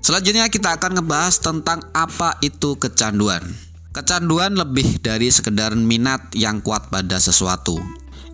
Selanjutnya 0.00 0.46
kita 0.46 0.78
akan 0.78 1.02
ngebahas 1.02 1.34
tentang 1.42 1.84
apa 1.90 2.38
itu 2.38 2.78
kecanduan. 2.78 3.42
Kecanduan 3.90 4.54
lebih 4.54 5.02
dari 5.02 5.34
sekedar 5.34 5.74
minat 5.74 6.30
yang 6.38 6.62
kuat 6.62 6.94
pada 6.94 7.18
sesuatu. 7.18 7.74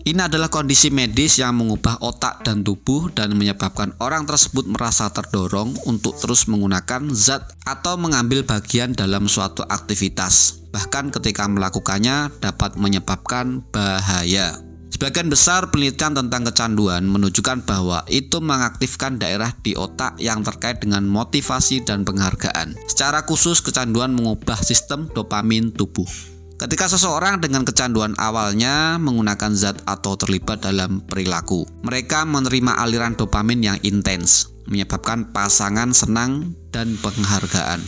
Ini 0.07 0.31
adalah 0.31 0.47
kondisi 0.47 0.87
medis 0.87 1.35
yang 1.35 1.59
mengubah 1.59 1.99
otak 1.99 2.47
dan 2.47 2.63
tubuh 2.63 3.11
dan 3.11 3.35
menyebabkan 3.35 3.91
orang 3.99 4.23
tersebut 4.23 4.63
merasa 4.63 5.11
terdorong 5.11 5.75
untuk 5.83 6.15
terus 6.15 6.47
menggunakan 6.47 7.11
zat 7.11 7.43
atau 7.67 7.99
mengambil 7.99 8.47
bagian 8.47 8.95
dalam 8.95 9.27
suatu 9.27 9.67
aktivitas. 9.67 10.63
Bahkan 10.71 11.11
ketika 11.11 11.51
melakukannya 11.51 12.31
dapat 12.39 12.79
menyebabkan 12.79 13.67
bahaya. 13.67 14.55
Sebagian 14.95 15.27
besar 15.27 15.75
penelitian 15.75 16.15
tentang 16.15 16.47
kecanduan 16.47 17.03
menunjukkan 17.03 17.67
bahwa 17.67 18.07
itu 18.07 18.39
mengaktifkan 18.39 19.19
daerah 19.19 19.51
di 19.59 19.75
otak 19.75 20.15
yang 20.23 20.39
terkait 20.39 20.79
dengan 20.79 21.03
motivasi 21.03 21.83
dan 21.83 22.07
penghargaan. 22.07 22.79
Secara 22.87 23.27
khusus, 23.27 23.59
kecanduan 23.59 24.15
mengubah 24.15 24.63
sistem 24.63 25.11
dopamin 25.11 25.75
tubuh. 25.75 26.36
Ketika 26.57 26.89
seseorang 26.89 27.37
dengan 27.37 27.61
kecanduan 27.61 28.17
awalnya 28.17 28.97
menggunakan 28.97 29.53
zat 29.53 29.77
atau 29.85 30.17
terlibat 30.17 30.65
dalam 30.65 31.05
perilaku, 31.05 31.69
mereka 31.85 32.25
menerima 32.25 32.81
aliran 32.81 33.13
dopamin 33.13 33.61
yang 33.61 33.77
intens, 33.85 34.49
menyebabkan 34.65 35.29
pasangan 35.29 35.93
senang 35.93 36.57
dan 36.73 36.97
penghargaan. 36.97 37.85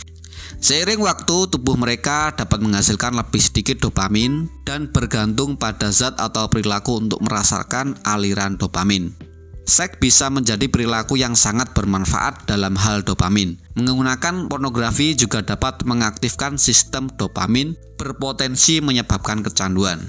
Seiring 0.61 1.01
waktu, 1.01 1.49
tubuh 1.49 1.81
mereka 1.81 2.29
dapat 2.37 2.61
menghasilkan 2.61 3.17
lebih 3.17 3.41
sedikit 3.41 3.81
dopamin 3.81 4.45
dan 4.69 4.93
bergantung 4.93 5.57
pada 5.57 5.89
zat 5.89 6.21
atau 6.21 6.45
perilaku 6.45 7.01
untuk 7.01 7.25
merasakan 7.25 7.97
aliran 8.05 8.53
dopamin. 8.53 9.28
Seks 9.69 10.01
bisa 10.01 10.33
menjadi 10.33 10.65
perilaku 10.65 11.13
yang 11.13 11.37
sangat 11.37 11.77
bermanfaat 11.77 12.49
dalam 12.49 12.73
hal 12.73 13.05
dopamin. 13.05 13.61
Menggunakan 13.77 14.49
pornografi 14.49 15.13
juga 15.13 15.45
dapat 15.45 15.85
mengaktifkan 15.85 16.57
sistem 16.57 17.05
dopamin 17.05 17.77
berpotensi 17.93 18.81
menyebabkan 18.81 19.45
kecanduan. 19.45 20.01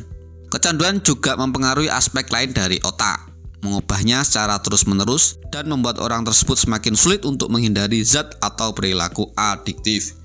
Kecanduan 0.48 1.04
juga 1.04 1.36
mempengaruhi 1.36 1.92
aspek 1.92 2.32
lain 2.32 2.56
dari 2.56 2.80
otak, 2.80 3.28
mengubahnya 3.60 4.24
secara 4.24 4.56
terus-menerus 4.64 5.36
dan 5.52 5.68
membuat 5.68 6.00
orang 6.00 6.24
tersebut 6.24 6.56
semakin 6.56 6.96
sulit 6.96 7.28
untuk 7.28 7.52
menghindari 7.52 8.00
zat 8.00 8.40
atau 8.40 8.72
perilaku 8.72 9.28
adiktif. 9.36 10.16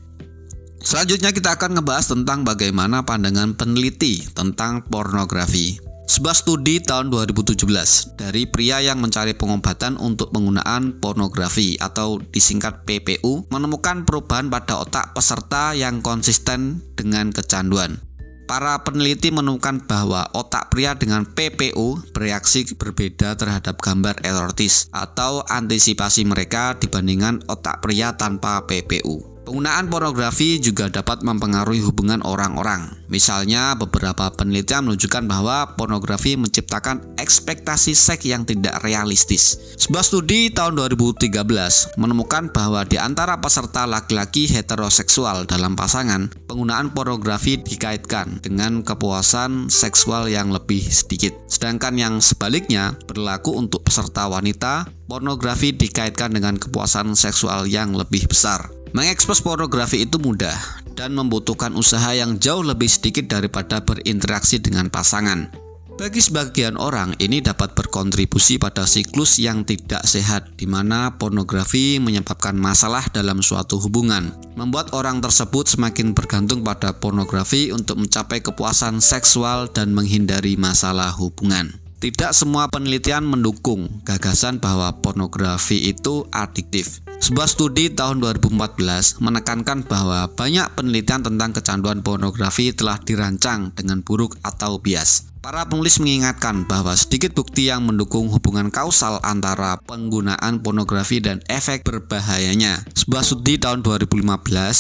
Selanjutnya 0.80 1.36
kita 1.36 1.60
akan 1.60 1.76
ngebahas 1.76 2.08
tentang 2.08 2.48
bagaimana 2.48 3.04
pandangan 3.04 3.52
peneliti 3.52 4.24
tentang 4.32 4.80
pornografi. 4.88 5.76
Sebuah 6.06 6.38
studi 6.38 6.78
tahun 6.86 7.10
2017 7.10 7.66
dari 8.14 8.46
pria 8.46 8.78
yang 8.78 9.02
mencari 9.02 9.34
pengobatan 9.34 9.98
untuk 9.98 10.30
penggunaan 10.30 11.02
pornografi 11.02 11.82
atau 11.82 12.22
disingkat 12.22 12.86
PPU 12.86 13.50
menemukan 13.50 14.06
perubahan 14.06 14.54
pada 14.54 14.86
otak 14.86 15.18
peserta 15.18 15.74
yang 15.74 16.06
konsisten 16.06 16.86
dengan 16.94 17.34
kecanduan. 17.34 17.98
Para 18.46 18.78
peneliti 18.86 19.34
menemukan 19.34 19.82
bahwa 19.90 20.30
otak 20.38 20.70
pria 20.70 20.94
dengan 20.94 21.26
PPU 21.26 21.98
bereaksi 22.14 22.70
berbeda 22.78 23.34
terhadap 23.34 23.82
gambar 23.82 24.22
erotis 24.22 24.94
atau 24.94 25.42
antisipasi 25.50 26.22
mereka 26.30 26.78
dibandingkan 26.78 27.42
otak 27.50 27.82
pria 27.82 28.14
tanpa 28.14 28.62
PPU. 28.70 29.35
Penggunaan 29.46 29.94
pornografi 29.94 30.58
juga 30.58 30.90
dapat 30.90 31.22
mempengaruhi 31.22 31.78
hubungan 31.86 32.26
orang-orang. 32.26 32.98
Misalnya, 33.14 33.78
beberapa 33.78 34.34
penelitian 34.34 34.90
menunjukkan 34.90 35.30
bahwa 35.30 35.78
pornografi 35.78 36.34
menciptakan 36.34 37.14
ekspektasi 37.22 37.94
seks 37.94 38.26
yang 38.26 38.42
tidak 38.50 38.82
realistis. 38.82 39.62
Sebuah 39.78 40.02
studi 40.02 40.50
tahun 40.50 40.82
2013 40.82 41.94
menemukan 41.94 42.50
bahwa 42.50 42.82
di 42.90 42.98
antara 42.98 43.38
peserta 43.38 43.86
laki-laki 43.86 44.50
heteroseksual 44.50 45.46
dalam 45.46 45.78
pasangan, 45.78 46.34
penggunaan 46.50 46.90
pornografi 46.98 47.62
dikaitkan 47.62 48.42
dengan 48.42 48.82
kepuasan 48.82 49.70
seksual 49.70 50.26
yang 50.26 50.50
lebih 50.50 50.82
sedikit. 50.82 51.38
Sedangkan 51.46 51.94
yang 52.02 52.18
sebaliknya 52.18 52.98
berlaku 53.06 53.54
untuk 53.54 53.86
peserta 53.86 54.26
wanita, 54.26 54.90
pornografi 55.06 55.70
dikaitkan 55.70 56.34
dengan 56.34 56.58
kepuasan 56.58 57.14
seksual 57.14 57.70
yang 57.70 57.94
lebih 57.94 58.26
besar. 58.26 58.75
Mengekspos 58.96 59.44
pornografi 59.44 60.08
itu 60.08 60.16
mudah 60.24 60.56
dan 60.96 61.12
membutuhkan 61.12 61.76
usaha 61.76 62.16
yang 62.16 62.40
jauh 62.40 62.64
lebih 62.64 62.88
sedikit 62.88 63.28
daripada 63.28 63.84
berinteraksi 63.84 64.56
dengan 64.64 64.88
pasangan. 64.88 65.52
Bagi 66.00 66.24
sebagian 66.24 66.80
orang, 66.80 67.12
ini 67.20 67.44
dapat 67.44 67.76
berkontribusi 67.76 68.56
pada 68.56 68.88
siklus 68.88 69.36
yang 69.36 69.68
tidak 69.68 70.08
sehat, 70.08 70.56
di 70.56 70.64
mana 70.64 71.20
pornografi 71.20 72.00
menyebabkan 72.00 72.56
masalah 72.56 73.04
dalam 73.12 73.44
suatu 73.44 73.84
hubungan, 73.84 74.32
membuat 74.56 74.96
orang 74.96 75.20
tersebut 75.20 75.76
semakin 75.76 76.16
bergantung 76.16 76.64
pada 76.64 76.96
pornografi 76.96 77.76
untuk 77.76 78.00
mencapai 78.00 78.40
kepuasan 78.40 79.04
seksual 79.04 79.68
dan 79.76 79.92
menghindari 79.92 80.56
masalah 80.56 81.12
hubungan. 81.20 81.85
Tidak 82.06 82.38
semua 82.38 82.70
penelitian 82.70 83.26
mendukung 83.26 83.90
gagasan 84.06 84.62
bahwa 84.62 84.94
pornografi 85.02 85.90
itu 85.90 86.30
adiktif. 86.30 87.02
Sebuah 87.18 87.50
studi 87.50 87.90
tahun 87.90 88.22
2014 88.22 89.26
menekankan 89.26 89.90
bahwa 89.90 90.30
banyak 90.30 90.70
penelitian 90.78 91.26
tentang 91.26 91.58
kecanduan 91.58 92.06
pornografi 92.06 92.78
telah 92.78 93.02
dirancang 93.02 93.74
dengan 93.74 94.06
buruk 94.06 94.38
atau 94.46 94.78
bias. 94.78 95.34
Para 95.46 95.62
penulis 95.62 96.02
mengingatkan 96.02 96.66
bahwa 96.66 96.98
sedikit 96.98 97.38
bukti 97.38 97.70
yang 97.70 97.86
mendukung 97.86 98.34
hubungan 98.34 98.74
kausal 98.74 99.22
antara 99.22 99.78
penggunaan 99.86 100.66
pornografi 100.66 101.22
dan 101.22 101.38
efek 101.46 101.86
berbahayanya. 101.86 102.82
Sebuah 102.98 103.22
studi 103.22 103.62
tahun 103.62 103.86
2015 103.86 104.26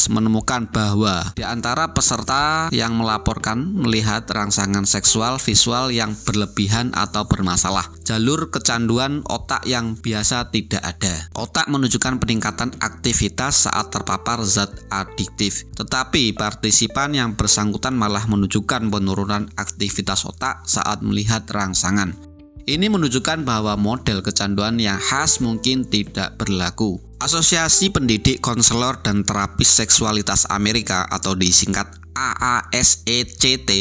menemukan 0.10 0.66
bahwa 0.74 1.38
di 1.38 1.46
antara 1.46 1.94
peserta 1.94 2.74
yang 2.74 2.98
melaporkan 2.98 3.78
melihat 3.78 4.26
rangsangan 4.26 4.90
seksual 4.90 5.38
visual 5.38 5.94
yang 5.94 6.18
berlebihan 6.26 6.98
atau 6.98 7.30
bermasalah, 7.30 7.86
jalur 8.02 8.50
kecanduan 8.50 9.22
otak 9.30 9.70
yang 9.70 9.94
biasa 9.94 10.50
tidak 10.50 10.82
ada. 10.82 11.30
Otak 11.38 11.70
menunjukkan 11.70 12.18
peningkatan 12.18 12.74
aktivitas 12.82 13.70
saat 13.70 13.94
terpapar 13.94 14.42
zat 14.42 14.74
adiktif, 14.90 15.70
tetapi 15.78 16.34
partisipan 16.34 17.14
yang 17.14 17.38
bersangkutan 17.38 17.94
malah 17.94 18.26
menunjukkan 18.26 18.90
penurunan 18.90 19.46
aktivitas 19.62 20.26
otak 20.26 20.55
saat 20.64 21.04
melihat 21.04 21.44
rangsangan. 21.52 22.16
Ini 22.66 22.90
menunjukkan 22.90 23.46
bahwa 23.46 23.78
model 23.78 24.26
kecanduan 24.26 24.82
yang 24.82 24.98
khas 24.98 25.38
mungkin 25.38 25.86
tidak 25.86 26.34
berlaku. 26.42 26.98
Asosiasi 27.22 27.94
Pendidik 27.94 28.42
Konselor 28.42 29.06
dan 29.06 29.22
Terapis 29.22 29.70
Seksualitas 29.70 30.50
Amerika 30.50 31.06
atau 31.06 31.38
disingkat 31.38 31.86
AASECT 32.16 33.72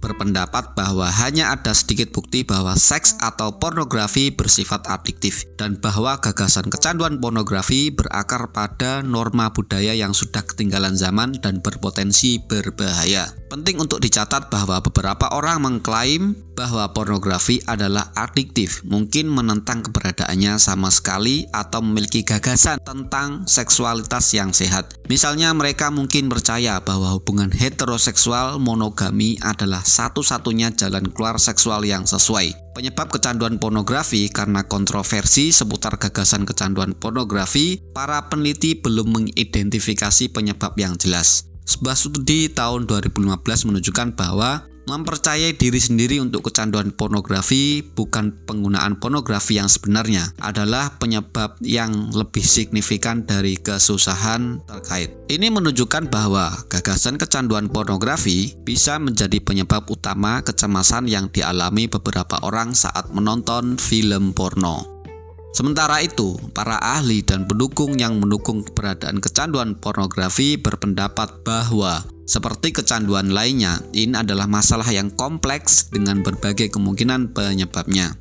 berpendapat 0.00 0.72
bahwa 0.74 1.06
hanya 1.06 1.52
ada 1.52 1.76
sedikit 1.76 2.10
bukti 2.10 2.42
bahwa 2.42 2.74
seks 2.74 3.20
atau 3.20 3.60
pornografi 3.60 4.32
bersifat 4.32 4.88
adiktif 4.88 5.44
dan 5.60 5.76
bahwa 5.76 6.16
gagasan 6.18 6.72
kecanduan 6.72 7.20
pornografi 7.20 7.92
berakar 7.92 8.50
pada 8.50 9.04
norma 9.04 9.52
budaya 9.52 9.92
yang 9.92 10.16
sudah 10.16 10.42
ketinggalan 10.42 10.96
zaman 10.96 11.36
dan 11.38 11.60
berpotensi 11.60 12.40
berbahaya. 12.40 13.30
Penting 13.50 13.82
untuk 13.82 13.98
dicatat 13.98 14.46
bahwa 14.46 14.78
beberapa 14.78 15.26
orang 15.34 15.58
mengklaim 15.60 16.38
bahwa 16.54 16.86
pornografi 16.94 17.58
adalah 17.66 18.14
adiktif, 18.14 18.86
mungkin 18.86 19.26
menentang 19.26 19.82
keberadaannya 19.82 20.54
sama 20.62 20.92
sekali 20.94 21.50
atau 21.50 21.82
memiliki 21.82 22.22
gagasan 22.22 22.78
tentang 22.84 23.48
seksualitas 23.50 24.30
yang 24.36 24.54
sehat. 24.54 24.94
Misalnya 25.10 25.50
mereka 25.50 25.90
mungkin 25.90 26.30
percaya 26.30 26.78
bahwa 26.78 27.10
hubungan 27.10 27.50
heteroseksual 27.50 28.62
monogami 28.62 29.34
adalah 29.42 29.82
satu-satunya 29.90 30.70
jalan 30.78 31.10
keluar 31.10 31.42
seksual 31.42 31.82
yang 31.82 32.06
sesuai. 32.06 32.78
Penyebab 32.78 33.10
kecanduan 33.10 33.58
pornografi 33.58 34.30
karena 34.30 34.62
kontroversi 34.62 35.50
seputar 35.50 35.98
gagasan 35.98 36.46
kecanduan 36.46 36.94
pornografi, 36.94 37.82
para 37.90 38.30
peneliti 38.30 38.78
belum 38.78 39.10
mengidentifikasi 39.10 40.30
penyebab 40.30 40.78
yang 40.78 40.94
jelas. 40.94 41.50
Sebuah 41.66 41.98
studi 41.98 42.46
tahun 42.50 42.86
2015 42.86 43.42
menunjukkan 43.66 44.14
bahwa 44.14 44.69
mempercayai 44.90 45.54
diri 45.54 45.78
sendiri 45.78 46.18
untuk 46.18 46.50
kecanduan 46.50 46.90
pornografi 46.90 47.86
bukan 47.86 48.34
penggunaan 48.42 48.98
pornografi 48.98 49.62
yang 49.62 49.70
sebenarnya 49.70 50.34
adalah 50.42 50.98
penyebab 50.98 51.62
yang 51.62 52.10
lebih 52.10 52.42
signifikan 52.42 53.22
dari 53.22 53.54
kesusahan 53.54 54.66
terkait. 54.66 55.14
Ini 55.30 55.46
menunjukkan 55.54 56.10
bahwa 56.10 56.66
gagasan 56.66 57.14
kecanduan 57.22 57.70
pornografi 57.70 58.58
bisa 58.66 58.98
menjadi 58.98 59.38
penyebab 59.38 59.86
utama 59.86 60.42
kecemasan 60.42 61.06
yang 61.06 61.30
dialami 61.30 61.86
beberapa 61.86 62.42
orang 62.42 62.74
saat 62.74 63.14
menonton 63.14 63.78
film 63.78 64.34
porno. 64.34 64.99
Sementara 65.50 65.98
itu, 65.98 66.38
para 66.54 66.78
ahli 66.78 67.26
dan 67.26 67.50
pendukung 67.50 67.98
yang 67.98 68.22
mendukung 68.22 68.62
keberadaan 68.62 69.18
kecanduan 69.18 69.74
pornografi 69.74 70.54
berpendapat 70.54 71.42
bahwa 71.42 72.06
seperti 72.22 72.70
kecanduan 72.70 73.34
lainnya, 73.34 73.82
ini 73.90 74.14
adalah 74.14 74.46
masalah 74.46 74.86
yang 74.86 75.10
kompleks 75.10 75.90
dengan 75.90 76.22
berbagai 76.22 76.70
kemungkinan 76.70 77.34
penyebabnya. 77.34 78.14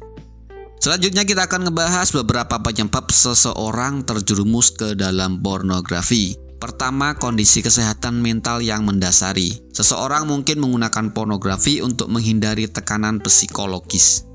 Selanjutnya 0.82 1.22
kita 1.28 1.46
akan 1.46 1.70
ngebahas 1.70 2.10
beberapa 2.18 2.58
penyebab 2.66 3.14
seseorang 3.14 4.02
terjerumus 4.10 4.74
ke 4.74 4.98
dalam 4.98 5.38
pornografi. 5.38 6.34
Pertama, 6.58 7.14
kondisi 7.14 7.62
kesehatan 7.62 8.18
mental 8.18 8.66
yang 8.66 8.90
mendasari. 8.90 9.62
Seseorang 9.70 10.26
mungkin 10.26 10.58
menggunakan 10.60 11.14
pornografi 11.14 11.86
untuk 11.86 12.10
menghindari 12.10 12.66
tekanan 12.66 13.22
psikologis. 13.22 14.26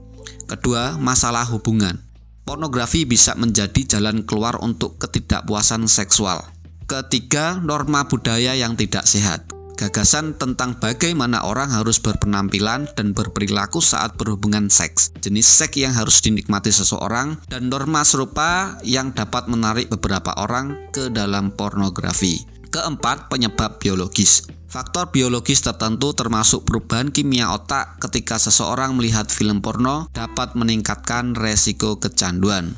Kedua, 0.47 0.95
masalah 1.01 1.45
hubungan. 1.51 2.14
Pornografi 2.45 3.09
bisa 3.09 3.33
menjadi 3.41 3.97
jalan 3.97 4.21
keluar 4.29 4.61
untuk 4.61 5.01
ketidakpuasan 5.01 5.89
seksual. 5.89 6.45
Ketiga, 6.85 7.57
norma 7.65 8.05
budaya 8.05 8.53
yang 8.53 8.77
tidak 8.77 9.09
sehat. 9.09 9.49
Gagasan 9.75 10.39
tentang 10.39 10.79
bagaimana 10.79 11.43
orang 11.43 11.73
harus 11.73 11.99
berpenampilan 11.99 12.87
dan 12.95 13.11
berperilaku 13.11 13.83
saat 13.83 14.15
berhubungan 14.15 14.71
seks, 14.71 15.11
jenis 15.19 15.49
seks 15.51 15.81
yang 15.81 15.97
harus 15.97 16.23
dinikmati 16.23 16.71
seseorang, 16.71 17.43
dan 17.51 17.73
norma 17.73 18.07
serupa 18.07 18.79
yang 18.87 19.11
dapat 19.17 19.51
menarik 19.51 19.91
beberapa 19.91 20.31
orang 20.39 20.93
ke 20.95 21.11
dalam 21.11 21.51
pornografi. 21.51 22.45
Keempat, 22.71 23.33
penyebab 23.33 23.83
biologis. 23.83 24.47
Faktor 24.75 25.15
biologis 25.15 25.63
tertentu 25.63 26.19
termasuk 26.19 26.67
perubahan 26.67 27.15
kimia 27.15 27.55
otak 27.55 28.03
ketika 28.03 28.43
seseorang 28.43 28.99
melihat 28.99 29.31
film 29.31 29.63
porno 29.63 30.11
dapat 30.11 30.59
meningkatkan 30.59 31.39
resiko 31.39 32.03
kecanduan. 32.03 32.75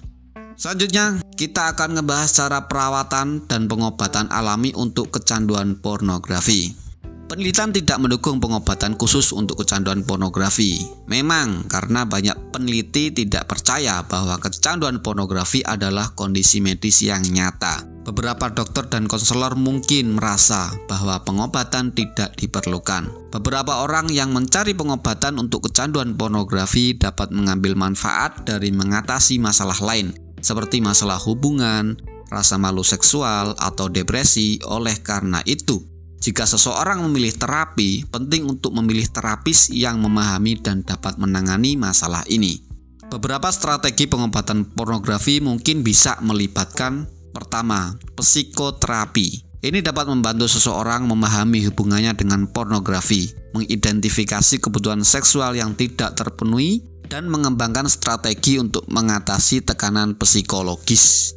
Selanjutnya, 0.60 1.24
kita 1.40 1.72
akan 1.72 1.96
ngebahas 1.96 2.28
cara 2.36 2.68
perawatan 2.68 3.48
dan 3.48 3.64
pengobatan 3.64 4.28
alami 4.28 4.76
untuk 4.76 5.08
kecanduan 5.08 5.80
pornografi. 5.80 6.85
Penelitian 7.26 7.74
tidak 7.74 7.98
mendukung 7.98 8.38
pengobatan 8.38 8.94
khusus 8.94 9.34
untuk 9.34 9.66
kecanduan 9.66 10.06
pornografi. 10.06 10.78
Memang 11.10 11.66
karena 11.66 12.06
banyak 12.06 12.54
peneliti 12.54 13.10
tidak 13.10 13.50
percaya 13.50 14.06
bahwa 14.06 14.38
kecanduan 14.38 15.02
pornografi 15.02 15.58
adalah 15.66 16.14
kondisi 16.14 16.62
medis 16.62 17.02
yang 17.02 17.26
nyata. 17.26 17.82
Beberapa 18.06 18.46
dokter 18.54 18.86
dan 18.86 19.10
konselor 19.10 19.58
mungkin 19.58 20.14
merasa 20.14 20.70
bahwa 20.86 21.18
pengobatan 21.26 21.90
tidak 21.90 22.38
diperlukan. 22.38 23.10
Beberapa 23.34 23.82
orang 23.82 24.06
yang 24.14 24.30
mencari 24.30 24.78
pengobatan 24.78 25.42
untuk 25.42 25.66
kecanduan 25.66 26.14
pornografi 26.14 26.94
dapat 26.94 27.34
mengambil 27.34 27.74
manfaat 27.74 28.46
dari 28.46 28.70
mengatasi 28.70 29.42
masalah 29.42 29.82
lain, 29.82 30.14
seperti 30.38 30.78
masalah 30.78 31.18
hubungan, 31.18 31.98
rasa 32.30 32.54
malu 32.54 32.86
seksual, 32.86 33.58
atau 33.58 33.90
depresi. 33.90 34.62
Oleh 34.62 35.02
karena 35.02 35.42
itu, 35.42 35.95
jika 36.20 36.48
seseorang 36.48 37.04
memilih 37.06 37.36
terapi, 37.36 38.08
penting 38.08 38.48
untuk 38.48 38.72
memilih 38.74 39.06
terapis 39.06 39.70
yang 39.70 40.00
memahami 40.00 40.58
dan 40.58 40.82
dapat 40.82 41.20
menangani 41.20 41.78
masalah 41.78 42.24
ini. 42.26 42.62
Beberapa 43.06 43.46
strategi 43.54 44.10
pengobatan 44.10 44.66
pornografi 44.74 45.38
mungkin 45.38 45.86
bisa 45.86 46.18
melibatkan 46.26 47.06
pertama, 47.30 47.94
psikoterapi. 48.18 49.46
Ini 49.62 49.78
dapat 49.82 50.10
membantu 50.10 50.50
seseorang 50.50 51.06
memahami 51.06 51.70
hubungannya 51.70 52.14
dengan 52.18 52.50
pornografi, 52.50 53.30
mengidentifikasi 53.54 54.58
kebutuhan 54.58 55.06
seksual 55.06 55.54
yang 55.54 55.78
tidak 55.78 56.18
terpenuhi, 56.18 56.82
dan 57.06 57.30
mengembangkan 57.30 57.86
strategi 57.86 58.58
untuk 58.58 58.82
mengatasi 58.90 59.62
tekanan 59.62 60.18
psikologis. 60.18 61.32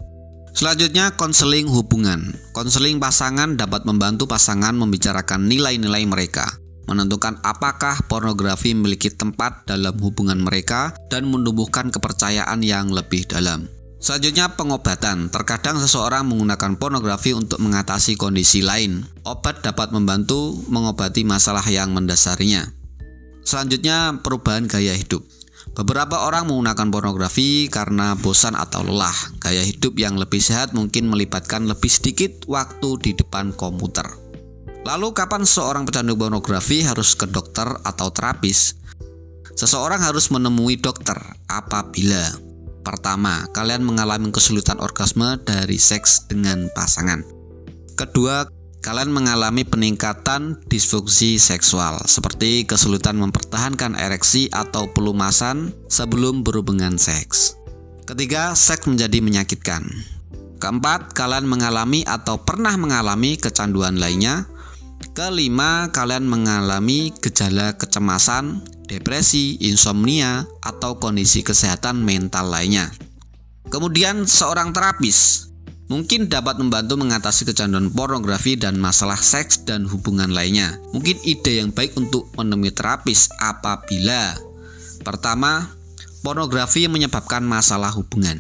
Selanjutnya, 0.54 1.14
konseling 1.16 1.70
hubungan. 1.70 2.36
Konseling 2.52 3.00
pasangan 3.00 3.56
dapat 3.56 3.86
membantu 3.88 4.28
pasangan 4.28 4.76
membicarakan 4.76 5.48
nilai-nilai 5.48 6.04
mereka, 6.10 6.50
menentukan 6.90 7.40
apakah 7.46 8.02
pornografi 8.10 8.74
memiliki 8.74 9.14
tempat 9.14 9.70
dalam 9.70 9.96
hubungan 10.02 10.42
mereka, 10.42 10.92
dan 11.08 11.30
menumbuhkan 11.30 11.94
kepercayaan 11.94 12.60
yang 12.66 12.90
lebih 12.92 13.30
dalam. 13.30 13.70
Selanjutnya 14.00 14.56
pengobatan. 14.56 15.28
Terkadang 15.28 15.76
seseorang 15.76 16.24
menggunakan 16.24 16.80
pornografi 16.80 17.36
untuk 17.36 17.60
mengatasi 17.60 18.16
kondisi 18.16 18.64
lain. 18.64 19.04
Obat 19.28 19.60
dapat 19.60 19.92
membantu 19.92 20.56
mengobati 20.72 21.28
masalah 21.28 21.64
yang 21.68 21.92
mendasarinya. 21.92 22.64
Selanjutnya 23.44 24.16
perubahan 24.24 24.72
gaya 24.72 24.96
hidup. 24.96 25.28
Beberapa 25.76 26.28
orang 26.28 26.50
menggunakan 26.50 26.88
pornografi 26.92 27.72
karena 27.72 28.16
bosan 28.18 28.58
atau 28.58 28.84
lelah. 28.84 29.16
Gaya 29.40 29.64
hidup 29.64 29.96
yang 29.96 30.20
lebih 30.20 30.40
sehat 30.40 30.76
mungkin 30.76 31.08
melibatkan 31.08 31.68
lebih 31.70 31.92
sedikit 31.92 32.44
waktu 32.50 33.00
di 33.00 33.12
depan 33.16 33.56
komputer. 33.56 34.08
Lalu 34.84 35.12
kapan 35.12 35.44
seorang 35.44 35.84
pecandu 35.84 36.16
pornografi 36.16 36.84
harus 36.84 37.14
ke 37.14 37.28
dokter 37.28 37.68
atau 37.84 38.10
terapis? 38.10 38.80
Seseorang 39.54 40.00
harus 40.00 40.32
menemui 40.32 40.80
dokter 40.80 41.20
apabila 41.52 42.50
Pertama, 42.80 43.46
kalian 43.52 43.84
mengalami 43.84 44.32
kesulitan 44.32 44.80
orgasme 44.80 45.38
dari 45.44 45.76
seks 45.76 46.26
dengan 46.32 46.72
pasangan. 46.74 47.22
Kedua, 47.94 48.48
kalian 48.80 49.12
mengalami 49.12 49.68
peningkatan 49.68 50.60
disfungsi 50.72 51.36
seksual 51.36 52.00
seperti 52.08 52.64
kesulitan 52.64 53.20
mempertahankan 53.20 54.00
ereksi 54.00 54.48
atau 54.52 54.88
pelumasan 54.92 55.76
sebelum 55.92 56.48
berhubungan 56.48 56.96
seks. 56.96 57.60
Ketiga, 58.08 58.56
seks 58.56 58.88
menjadi 58.88 59.20
menyakitkan. 59.22 59.86
Keempat, 60.60 61.16
kalian 61.16 61.48
mengalami 61.48 62.04
atau 62.04 62.42
pernah 62.42 62.76
mengalami 62.76 63.40
kecanduan 63.40 64.00
lainnya. 64.00 64.48
Kelima, 65.16 65.92
kalian 65.92 66.28
mengalami 66.28 67.16
gejala 67.20 67.76
kecemasan, 67.80 68.64
depresi, 68.88 69.60
insomnia, 69.64 70.48
atau 70.60 71.00
kondisi 71.00 71.46
kesehatan 71.46 72.04
mental 72.04 72.52
lainnya. 72.52 72.92
Kemudian 73.70 74.26
seorang 74.26 74.74
terapis 74.74 75.49
mungkin 75.90 76.32
dapat 76.32 76.62
membantu 76.62 76.96
mengatasi 76.96 77.50
kecanduan 77.50 77.92
pornografi 77.92 78.56
dan 78.56 78.78
masalah 78.80 79.18
seks 79.20 79.66
dan 79.68 79.90
hubungan 79.90 80.32
lainnya. 80.32 80.80
Mungkin 80.96 81.20
ide 81.26 81.60
yang 81.60 81.74
baik 81.74 81.98
untuk 81.98 82.30
menemui 82.38 82.72
terapis 82.72 83.28
apabila 83.42 84.38
pertama, 85.04 85.68
pornografi 86.24 86.88
menyebabkan 86.88 87.44
masalah 87.44 87.92
hubungan. 87.92 88.40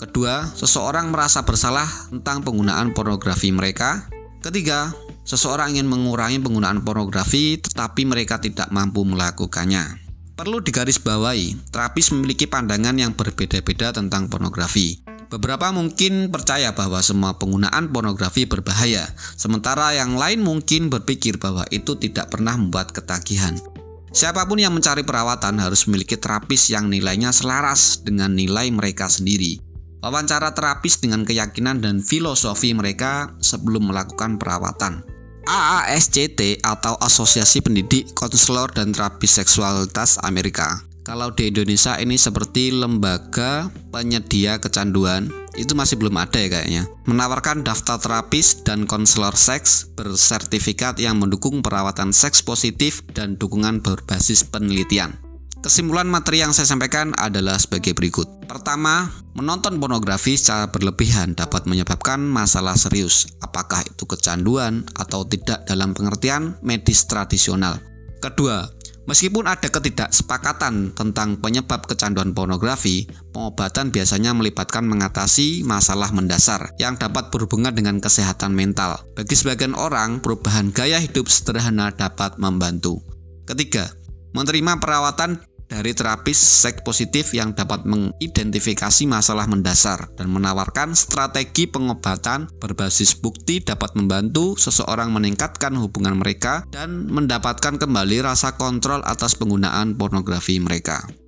Kedua, 0.00 0.50
seseorang 0.58 1.14
merasa 1.14 1.46
bersalah 1.46 1.86
tentang 2.10 2.42
penggunaan 2.42 2.90
pornografi 2.96 3.54
mereka. 3.54 4.10
Ketiga, 4.42 4.92
Seseorang 5.24 5.72
ingin 5.72 5.88
mengurangi 5.88 6.36
penggunaan 6.36 6.84
pornografi 6.84 7.56
tetapi 7.56 8.04
mereka 8.04 8.36
tidak 8.36 8.68
mampu 8.68 9.08
melakukannya. 9.08 10.03
Perlu 10.34 10.58
digarisbawahi, 10.58 11.70
terapis 11.70 12.10
memiliki 12.10 12.50
pandangan 12.50 12.98
yang 12.98 13.14
berbeda-beda 13.14 13.94
tentang 13.94 14.26
pornografi. 14.26 14.98
Beberapa 15.30 15.70
mungkin 15.70 16.26
percaya 16.34 16.74
bahwa 16.74 16.98
semua 17.06 17.38
penggunaan 17.38 17.94
pornografi 17.94 18.42
berbahaya, 18.42 19.06
sementara 19.38 19.94
yang 19.94 20.18
lain 20.18 20.42
mungkin 20.42 20.90
berpikir 20.90 21.38
bahwa 21.38 21.62
itu 21.70 21.94
tidak 21.94 22.34
pernah 22.34 22.58
membuat 22.58 22.90
ketagihan. 22.90 23.54
Siapa 24.10 24.42
pun 24.50 24.58
yang 24.58 24.74
mencari 24.74 25.06
perawatan 25.06 25.62
harus 25.62 25.86
memiliki 25.86 26.18
terapis 26.18 26.66
yang 26.66 26.90
nilainya 26.90 27.30
selaras 27.30 28.02
dengan 28.02 28.34
nilai 28.34 28.74
mereka 28.74 29.06
sendiri. 29.06 29.62
Wawancara 30.02 30.50
terapis 30.50 30.98
dengan 30.98 31.22
keyakinan 31.22 31.78
dan 31.78 32.02
filosofi 32.02 32.74
mereka 32.74 33.38
sebelum 33.38 33.94
melakukan 33.94 34.34
perawatan. 34.42 35.13
AASCT 35.44 36.64
atau 36.64 36.96
Asosiasi 37.00 37.60
Pendidik 37.60 38.12
Konselor 38.16 38.72
dan 38.72 38.92
Terapi 38.92 39.28
Seksualitas 39.28 40.20
Amerika. 40.24 40.82
Kalau 41.04 41.28
di 41.28 41.52
Indonesia 41.52 42.00
ini 42.00 42.16
seperti 42.16 42.72
lembaga 42.72 43.68
penyedia 43.92 44.56
kecanduan 44.56 45.28
itu 45.54 45.76
masih 45.76 46.00
belum 46.00 46.16
ada 46.16 46.40
ya 46.40 46.48
kayaknya. 46.48 46.82
Menawarkan 47.04 47.62
daftar 47.62 48.00
terapis 48.00 48.64
dan 48.64 48.88
konselor 48.88 49.36
seks 49.36 49.92
bersertifikat 49.94 50.98
yang 50.98 51.20
mendukung 51.20 51.60
perawatan 51.60 52.10
seks 52.10 52.42
positif 52.42 53.04
dan 53.12 53.36
dukungan 53.36 53.84
berbasis 53.84 54.48
penelitian. 54.48 55.23
Kesimpulan 55.64 56.04
materi 56.04 56.44
yang 56.44 56.52
saya 56.52 56.68
sampaikan 56.68 57.16
adalah 57.16 57.56
sebagai 57.56 57.96
berikut. 57.96 58.28
Pertama, 58.44 59.08
menonton 59.32 59.80
pornografi 59.80 60.36
secara 60.36 60.68
berlebihan 60.68 61.32
dapat 61.32 61.64
menyebabkan 61.64 62.20
masalah 62.20 62.76
serius, 62.76 63.24
apakah 63.40 63.80
itu 63.80 64.04
kecanduan 64.04 64.84
atau 64.92 65.24
tidak 65.24 65.64
dalam 65.64 65.96
pengertian 65.96 66.60
medis 66.60 67.08
tradisional. 67.08 67.80
Kedua, 68.20 68.68
meskipun 69.08 69.48
ada 69.48 69.72
ketidaksepakatan 69.72 70.92
tentang 70.92 71.40
penyebab 71.40 71.88
kecanduan 71.88 72.36
pornografi, 72.36 73.08
pengobatan 73.32 73.88
biasanya 73.88 74.36
melibatkan 74.36 74.84
mengatasi 74.84 75.64
masalah 75.64 76.12
mendasar 76.12 76.76
yang 76.76 77.00
dapat 77.00 77.32
berhubungan 77.32 77.72
dengan 77.72 78.04
kesehatan 78.04 78.52
mental. 78.52 79.00
Bagi 79.16 79.32
sebagian 79.32 79.72
orang, 79.72 80.20
perubahan 80.20 80.76
gaya 80.76 81.00
hidup 81.00 81.24
sederhana 81.32 81.88
dapat 81.88 82.36
membantu. 82.36 83.00
Ketiga, 83.48 83.88
menerima 84.36 84.76
perawatan 84.76 85.53
dari 85.66 85.96
terapis 85.96 86.36
seks 86.36 86.84
positif 86.84 87.32
yang 87.32 87.56
dapat 87.56 87.88
mengidentifikasi 87.88 89.08
masalah 89.08 89.48
mendasar 89.48 90.12
dan 90.14 90.28
menawarkan 90.30 90.92
strategi 90.92 91.66
pengobatan 91.66 92.48
berbasis 92.60 93.16
bukti 93.18 93.64
dapat 93.64 93.96
membantu 93.96 94.54
seseorang 94.60 95.10
meningkatkan 95.10 95.74
hubungan 95.80 96.20
mereka 96.20 96.62
dan 96.68 97.08
mendapatkan 97.08 97.80
kembali 97.80 98.22
rasa 98.22 98.54
kontrol 98.60 99.00
atas 99.02 99.34
penggunaan 99.34 99.96
pornografi 99.96 100.60
mereka. 100.60 101.23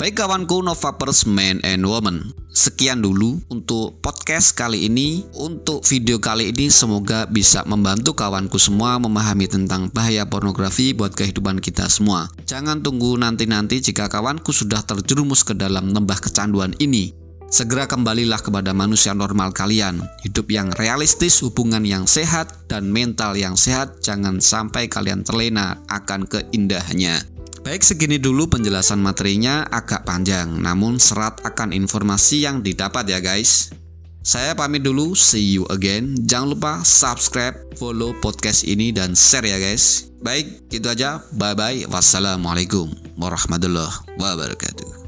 Baik 0.00 0.16
kawanku 0.16 0.64
Novapers 0.64 1.28
Men 1.28 1.60
and 1.60 1.84
Woman. 1.84 2.32
Sekian 2.56 3.04
dulu 3.04 3.36
untuk 3.52 4.00
podcast 4.00 4.56
kali 4.56 4.88
ini. 4.88 5.28
Untuk 5.36 5.84
video 5.84 6.16
kali 6.16 6.48
ini 6.56 6.72
semoga 6.72 7.28
bisa 7.28 7.68
membantu 7.68 8.16
kawanku 8.16 8.56
semua 8.56 8.96
memahami 8.96 9.44
tentang 9.44 9.92
bahaya 9.92 10.24
pornografi 10.24 10.96
buat 10.96 11.12
kehidupan 11.12 11.60
kita 11.60 11.84
semua. 11.92 12.32
Jangan 12.48 12.80
tunggu 12.80 13.12
nanti-nanti 13.20 13.84
jika 13.84 14.08
kawanku 14.08 14.56
sudah 14.56 14.80
terjerumus 14.80 15.44
ke 15.44 15.52
dalam 15.52 15.92
lembah 15.92 16.16
kecanduan 16.16 16.72
ini. 16.80 17.12
Segera 17.52 17.84
kembalilah 17.84 18.40
kepada 18.40 18.72
manusia 18.72 19.12
normal 19.12 19.52
kalian. 19.52 20.00
Hidup 20.24 20.48
yang 20.48 20.72
realistis, 20.80 21.44
hubungan 21.44 21.84
yang 21.84 22.08
sehat, 22.08 22.72
dan 22.72 22.88
mental 22.88 23.36
yang 23.36 23.52
sehat. 23.52 24.00
Jangan 24.00 24.40
sampai 24.40 24.88
kalian 24.88 25.28
terlena 25.28 25.76
akan 25.92 26.24
keindahannya 26.24 27.39
Baik 27.60 27.84
segini 27.84 28.16
dulu 28.16 28.48
penjelasan 28.48 29.04
materinya 29.04 29.68
agak 29.68 30.08
panjang 30.08 30.48
namun 30.48 30.96
serat 30.96 31.44
akan 31.44 31.76
informasi 31.76 32.48
yang 32.48 32.64
didapat 32.64 33.04
ya 33.04 33.20
guys. 33.20 33.68
Saya 34.20 34.52
pamit 34.52 34.84
dulu, 34.84 35.16
see 35.16 35.56
you 35.56 35.64
again. 35.72 36.12
Jangan 36.28 36.56
lupa 36.56 36.72
subscribe, 36.84 37.56
follow 37.80 38.12
podcast 38.20 38.68
ini 38.68 38.92
dan 38.92 39.16
share 39.16 39.48
ya 39.48 39.56
guys. 39.56 40.12
Baik, 40.20 40.68
itu 40.68 40.84
aja. 40.84 41.24
Bye 41.32 41.56
bye. 41.56 41.80
Wassalamualaikum 41.88 42.92
warahmatullahi 43.16 44.20
wabarakatuh. 44.20 44.99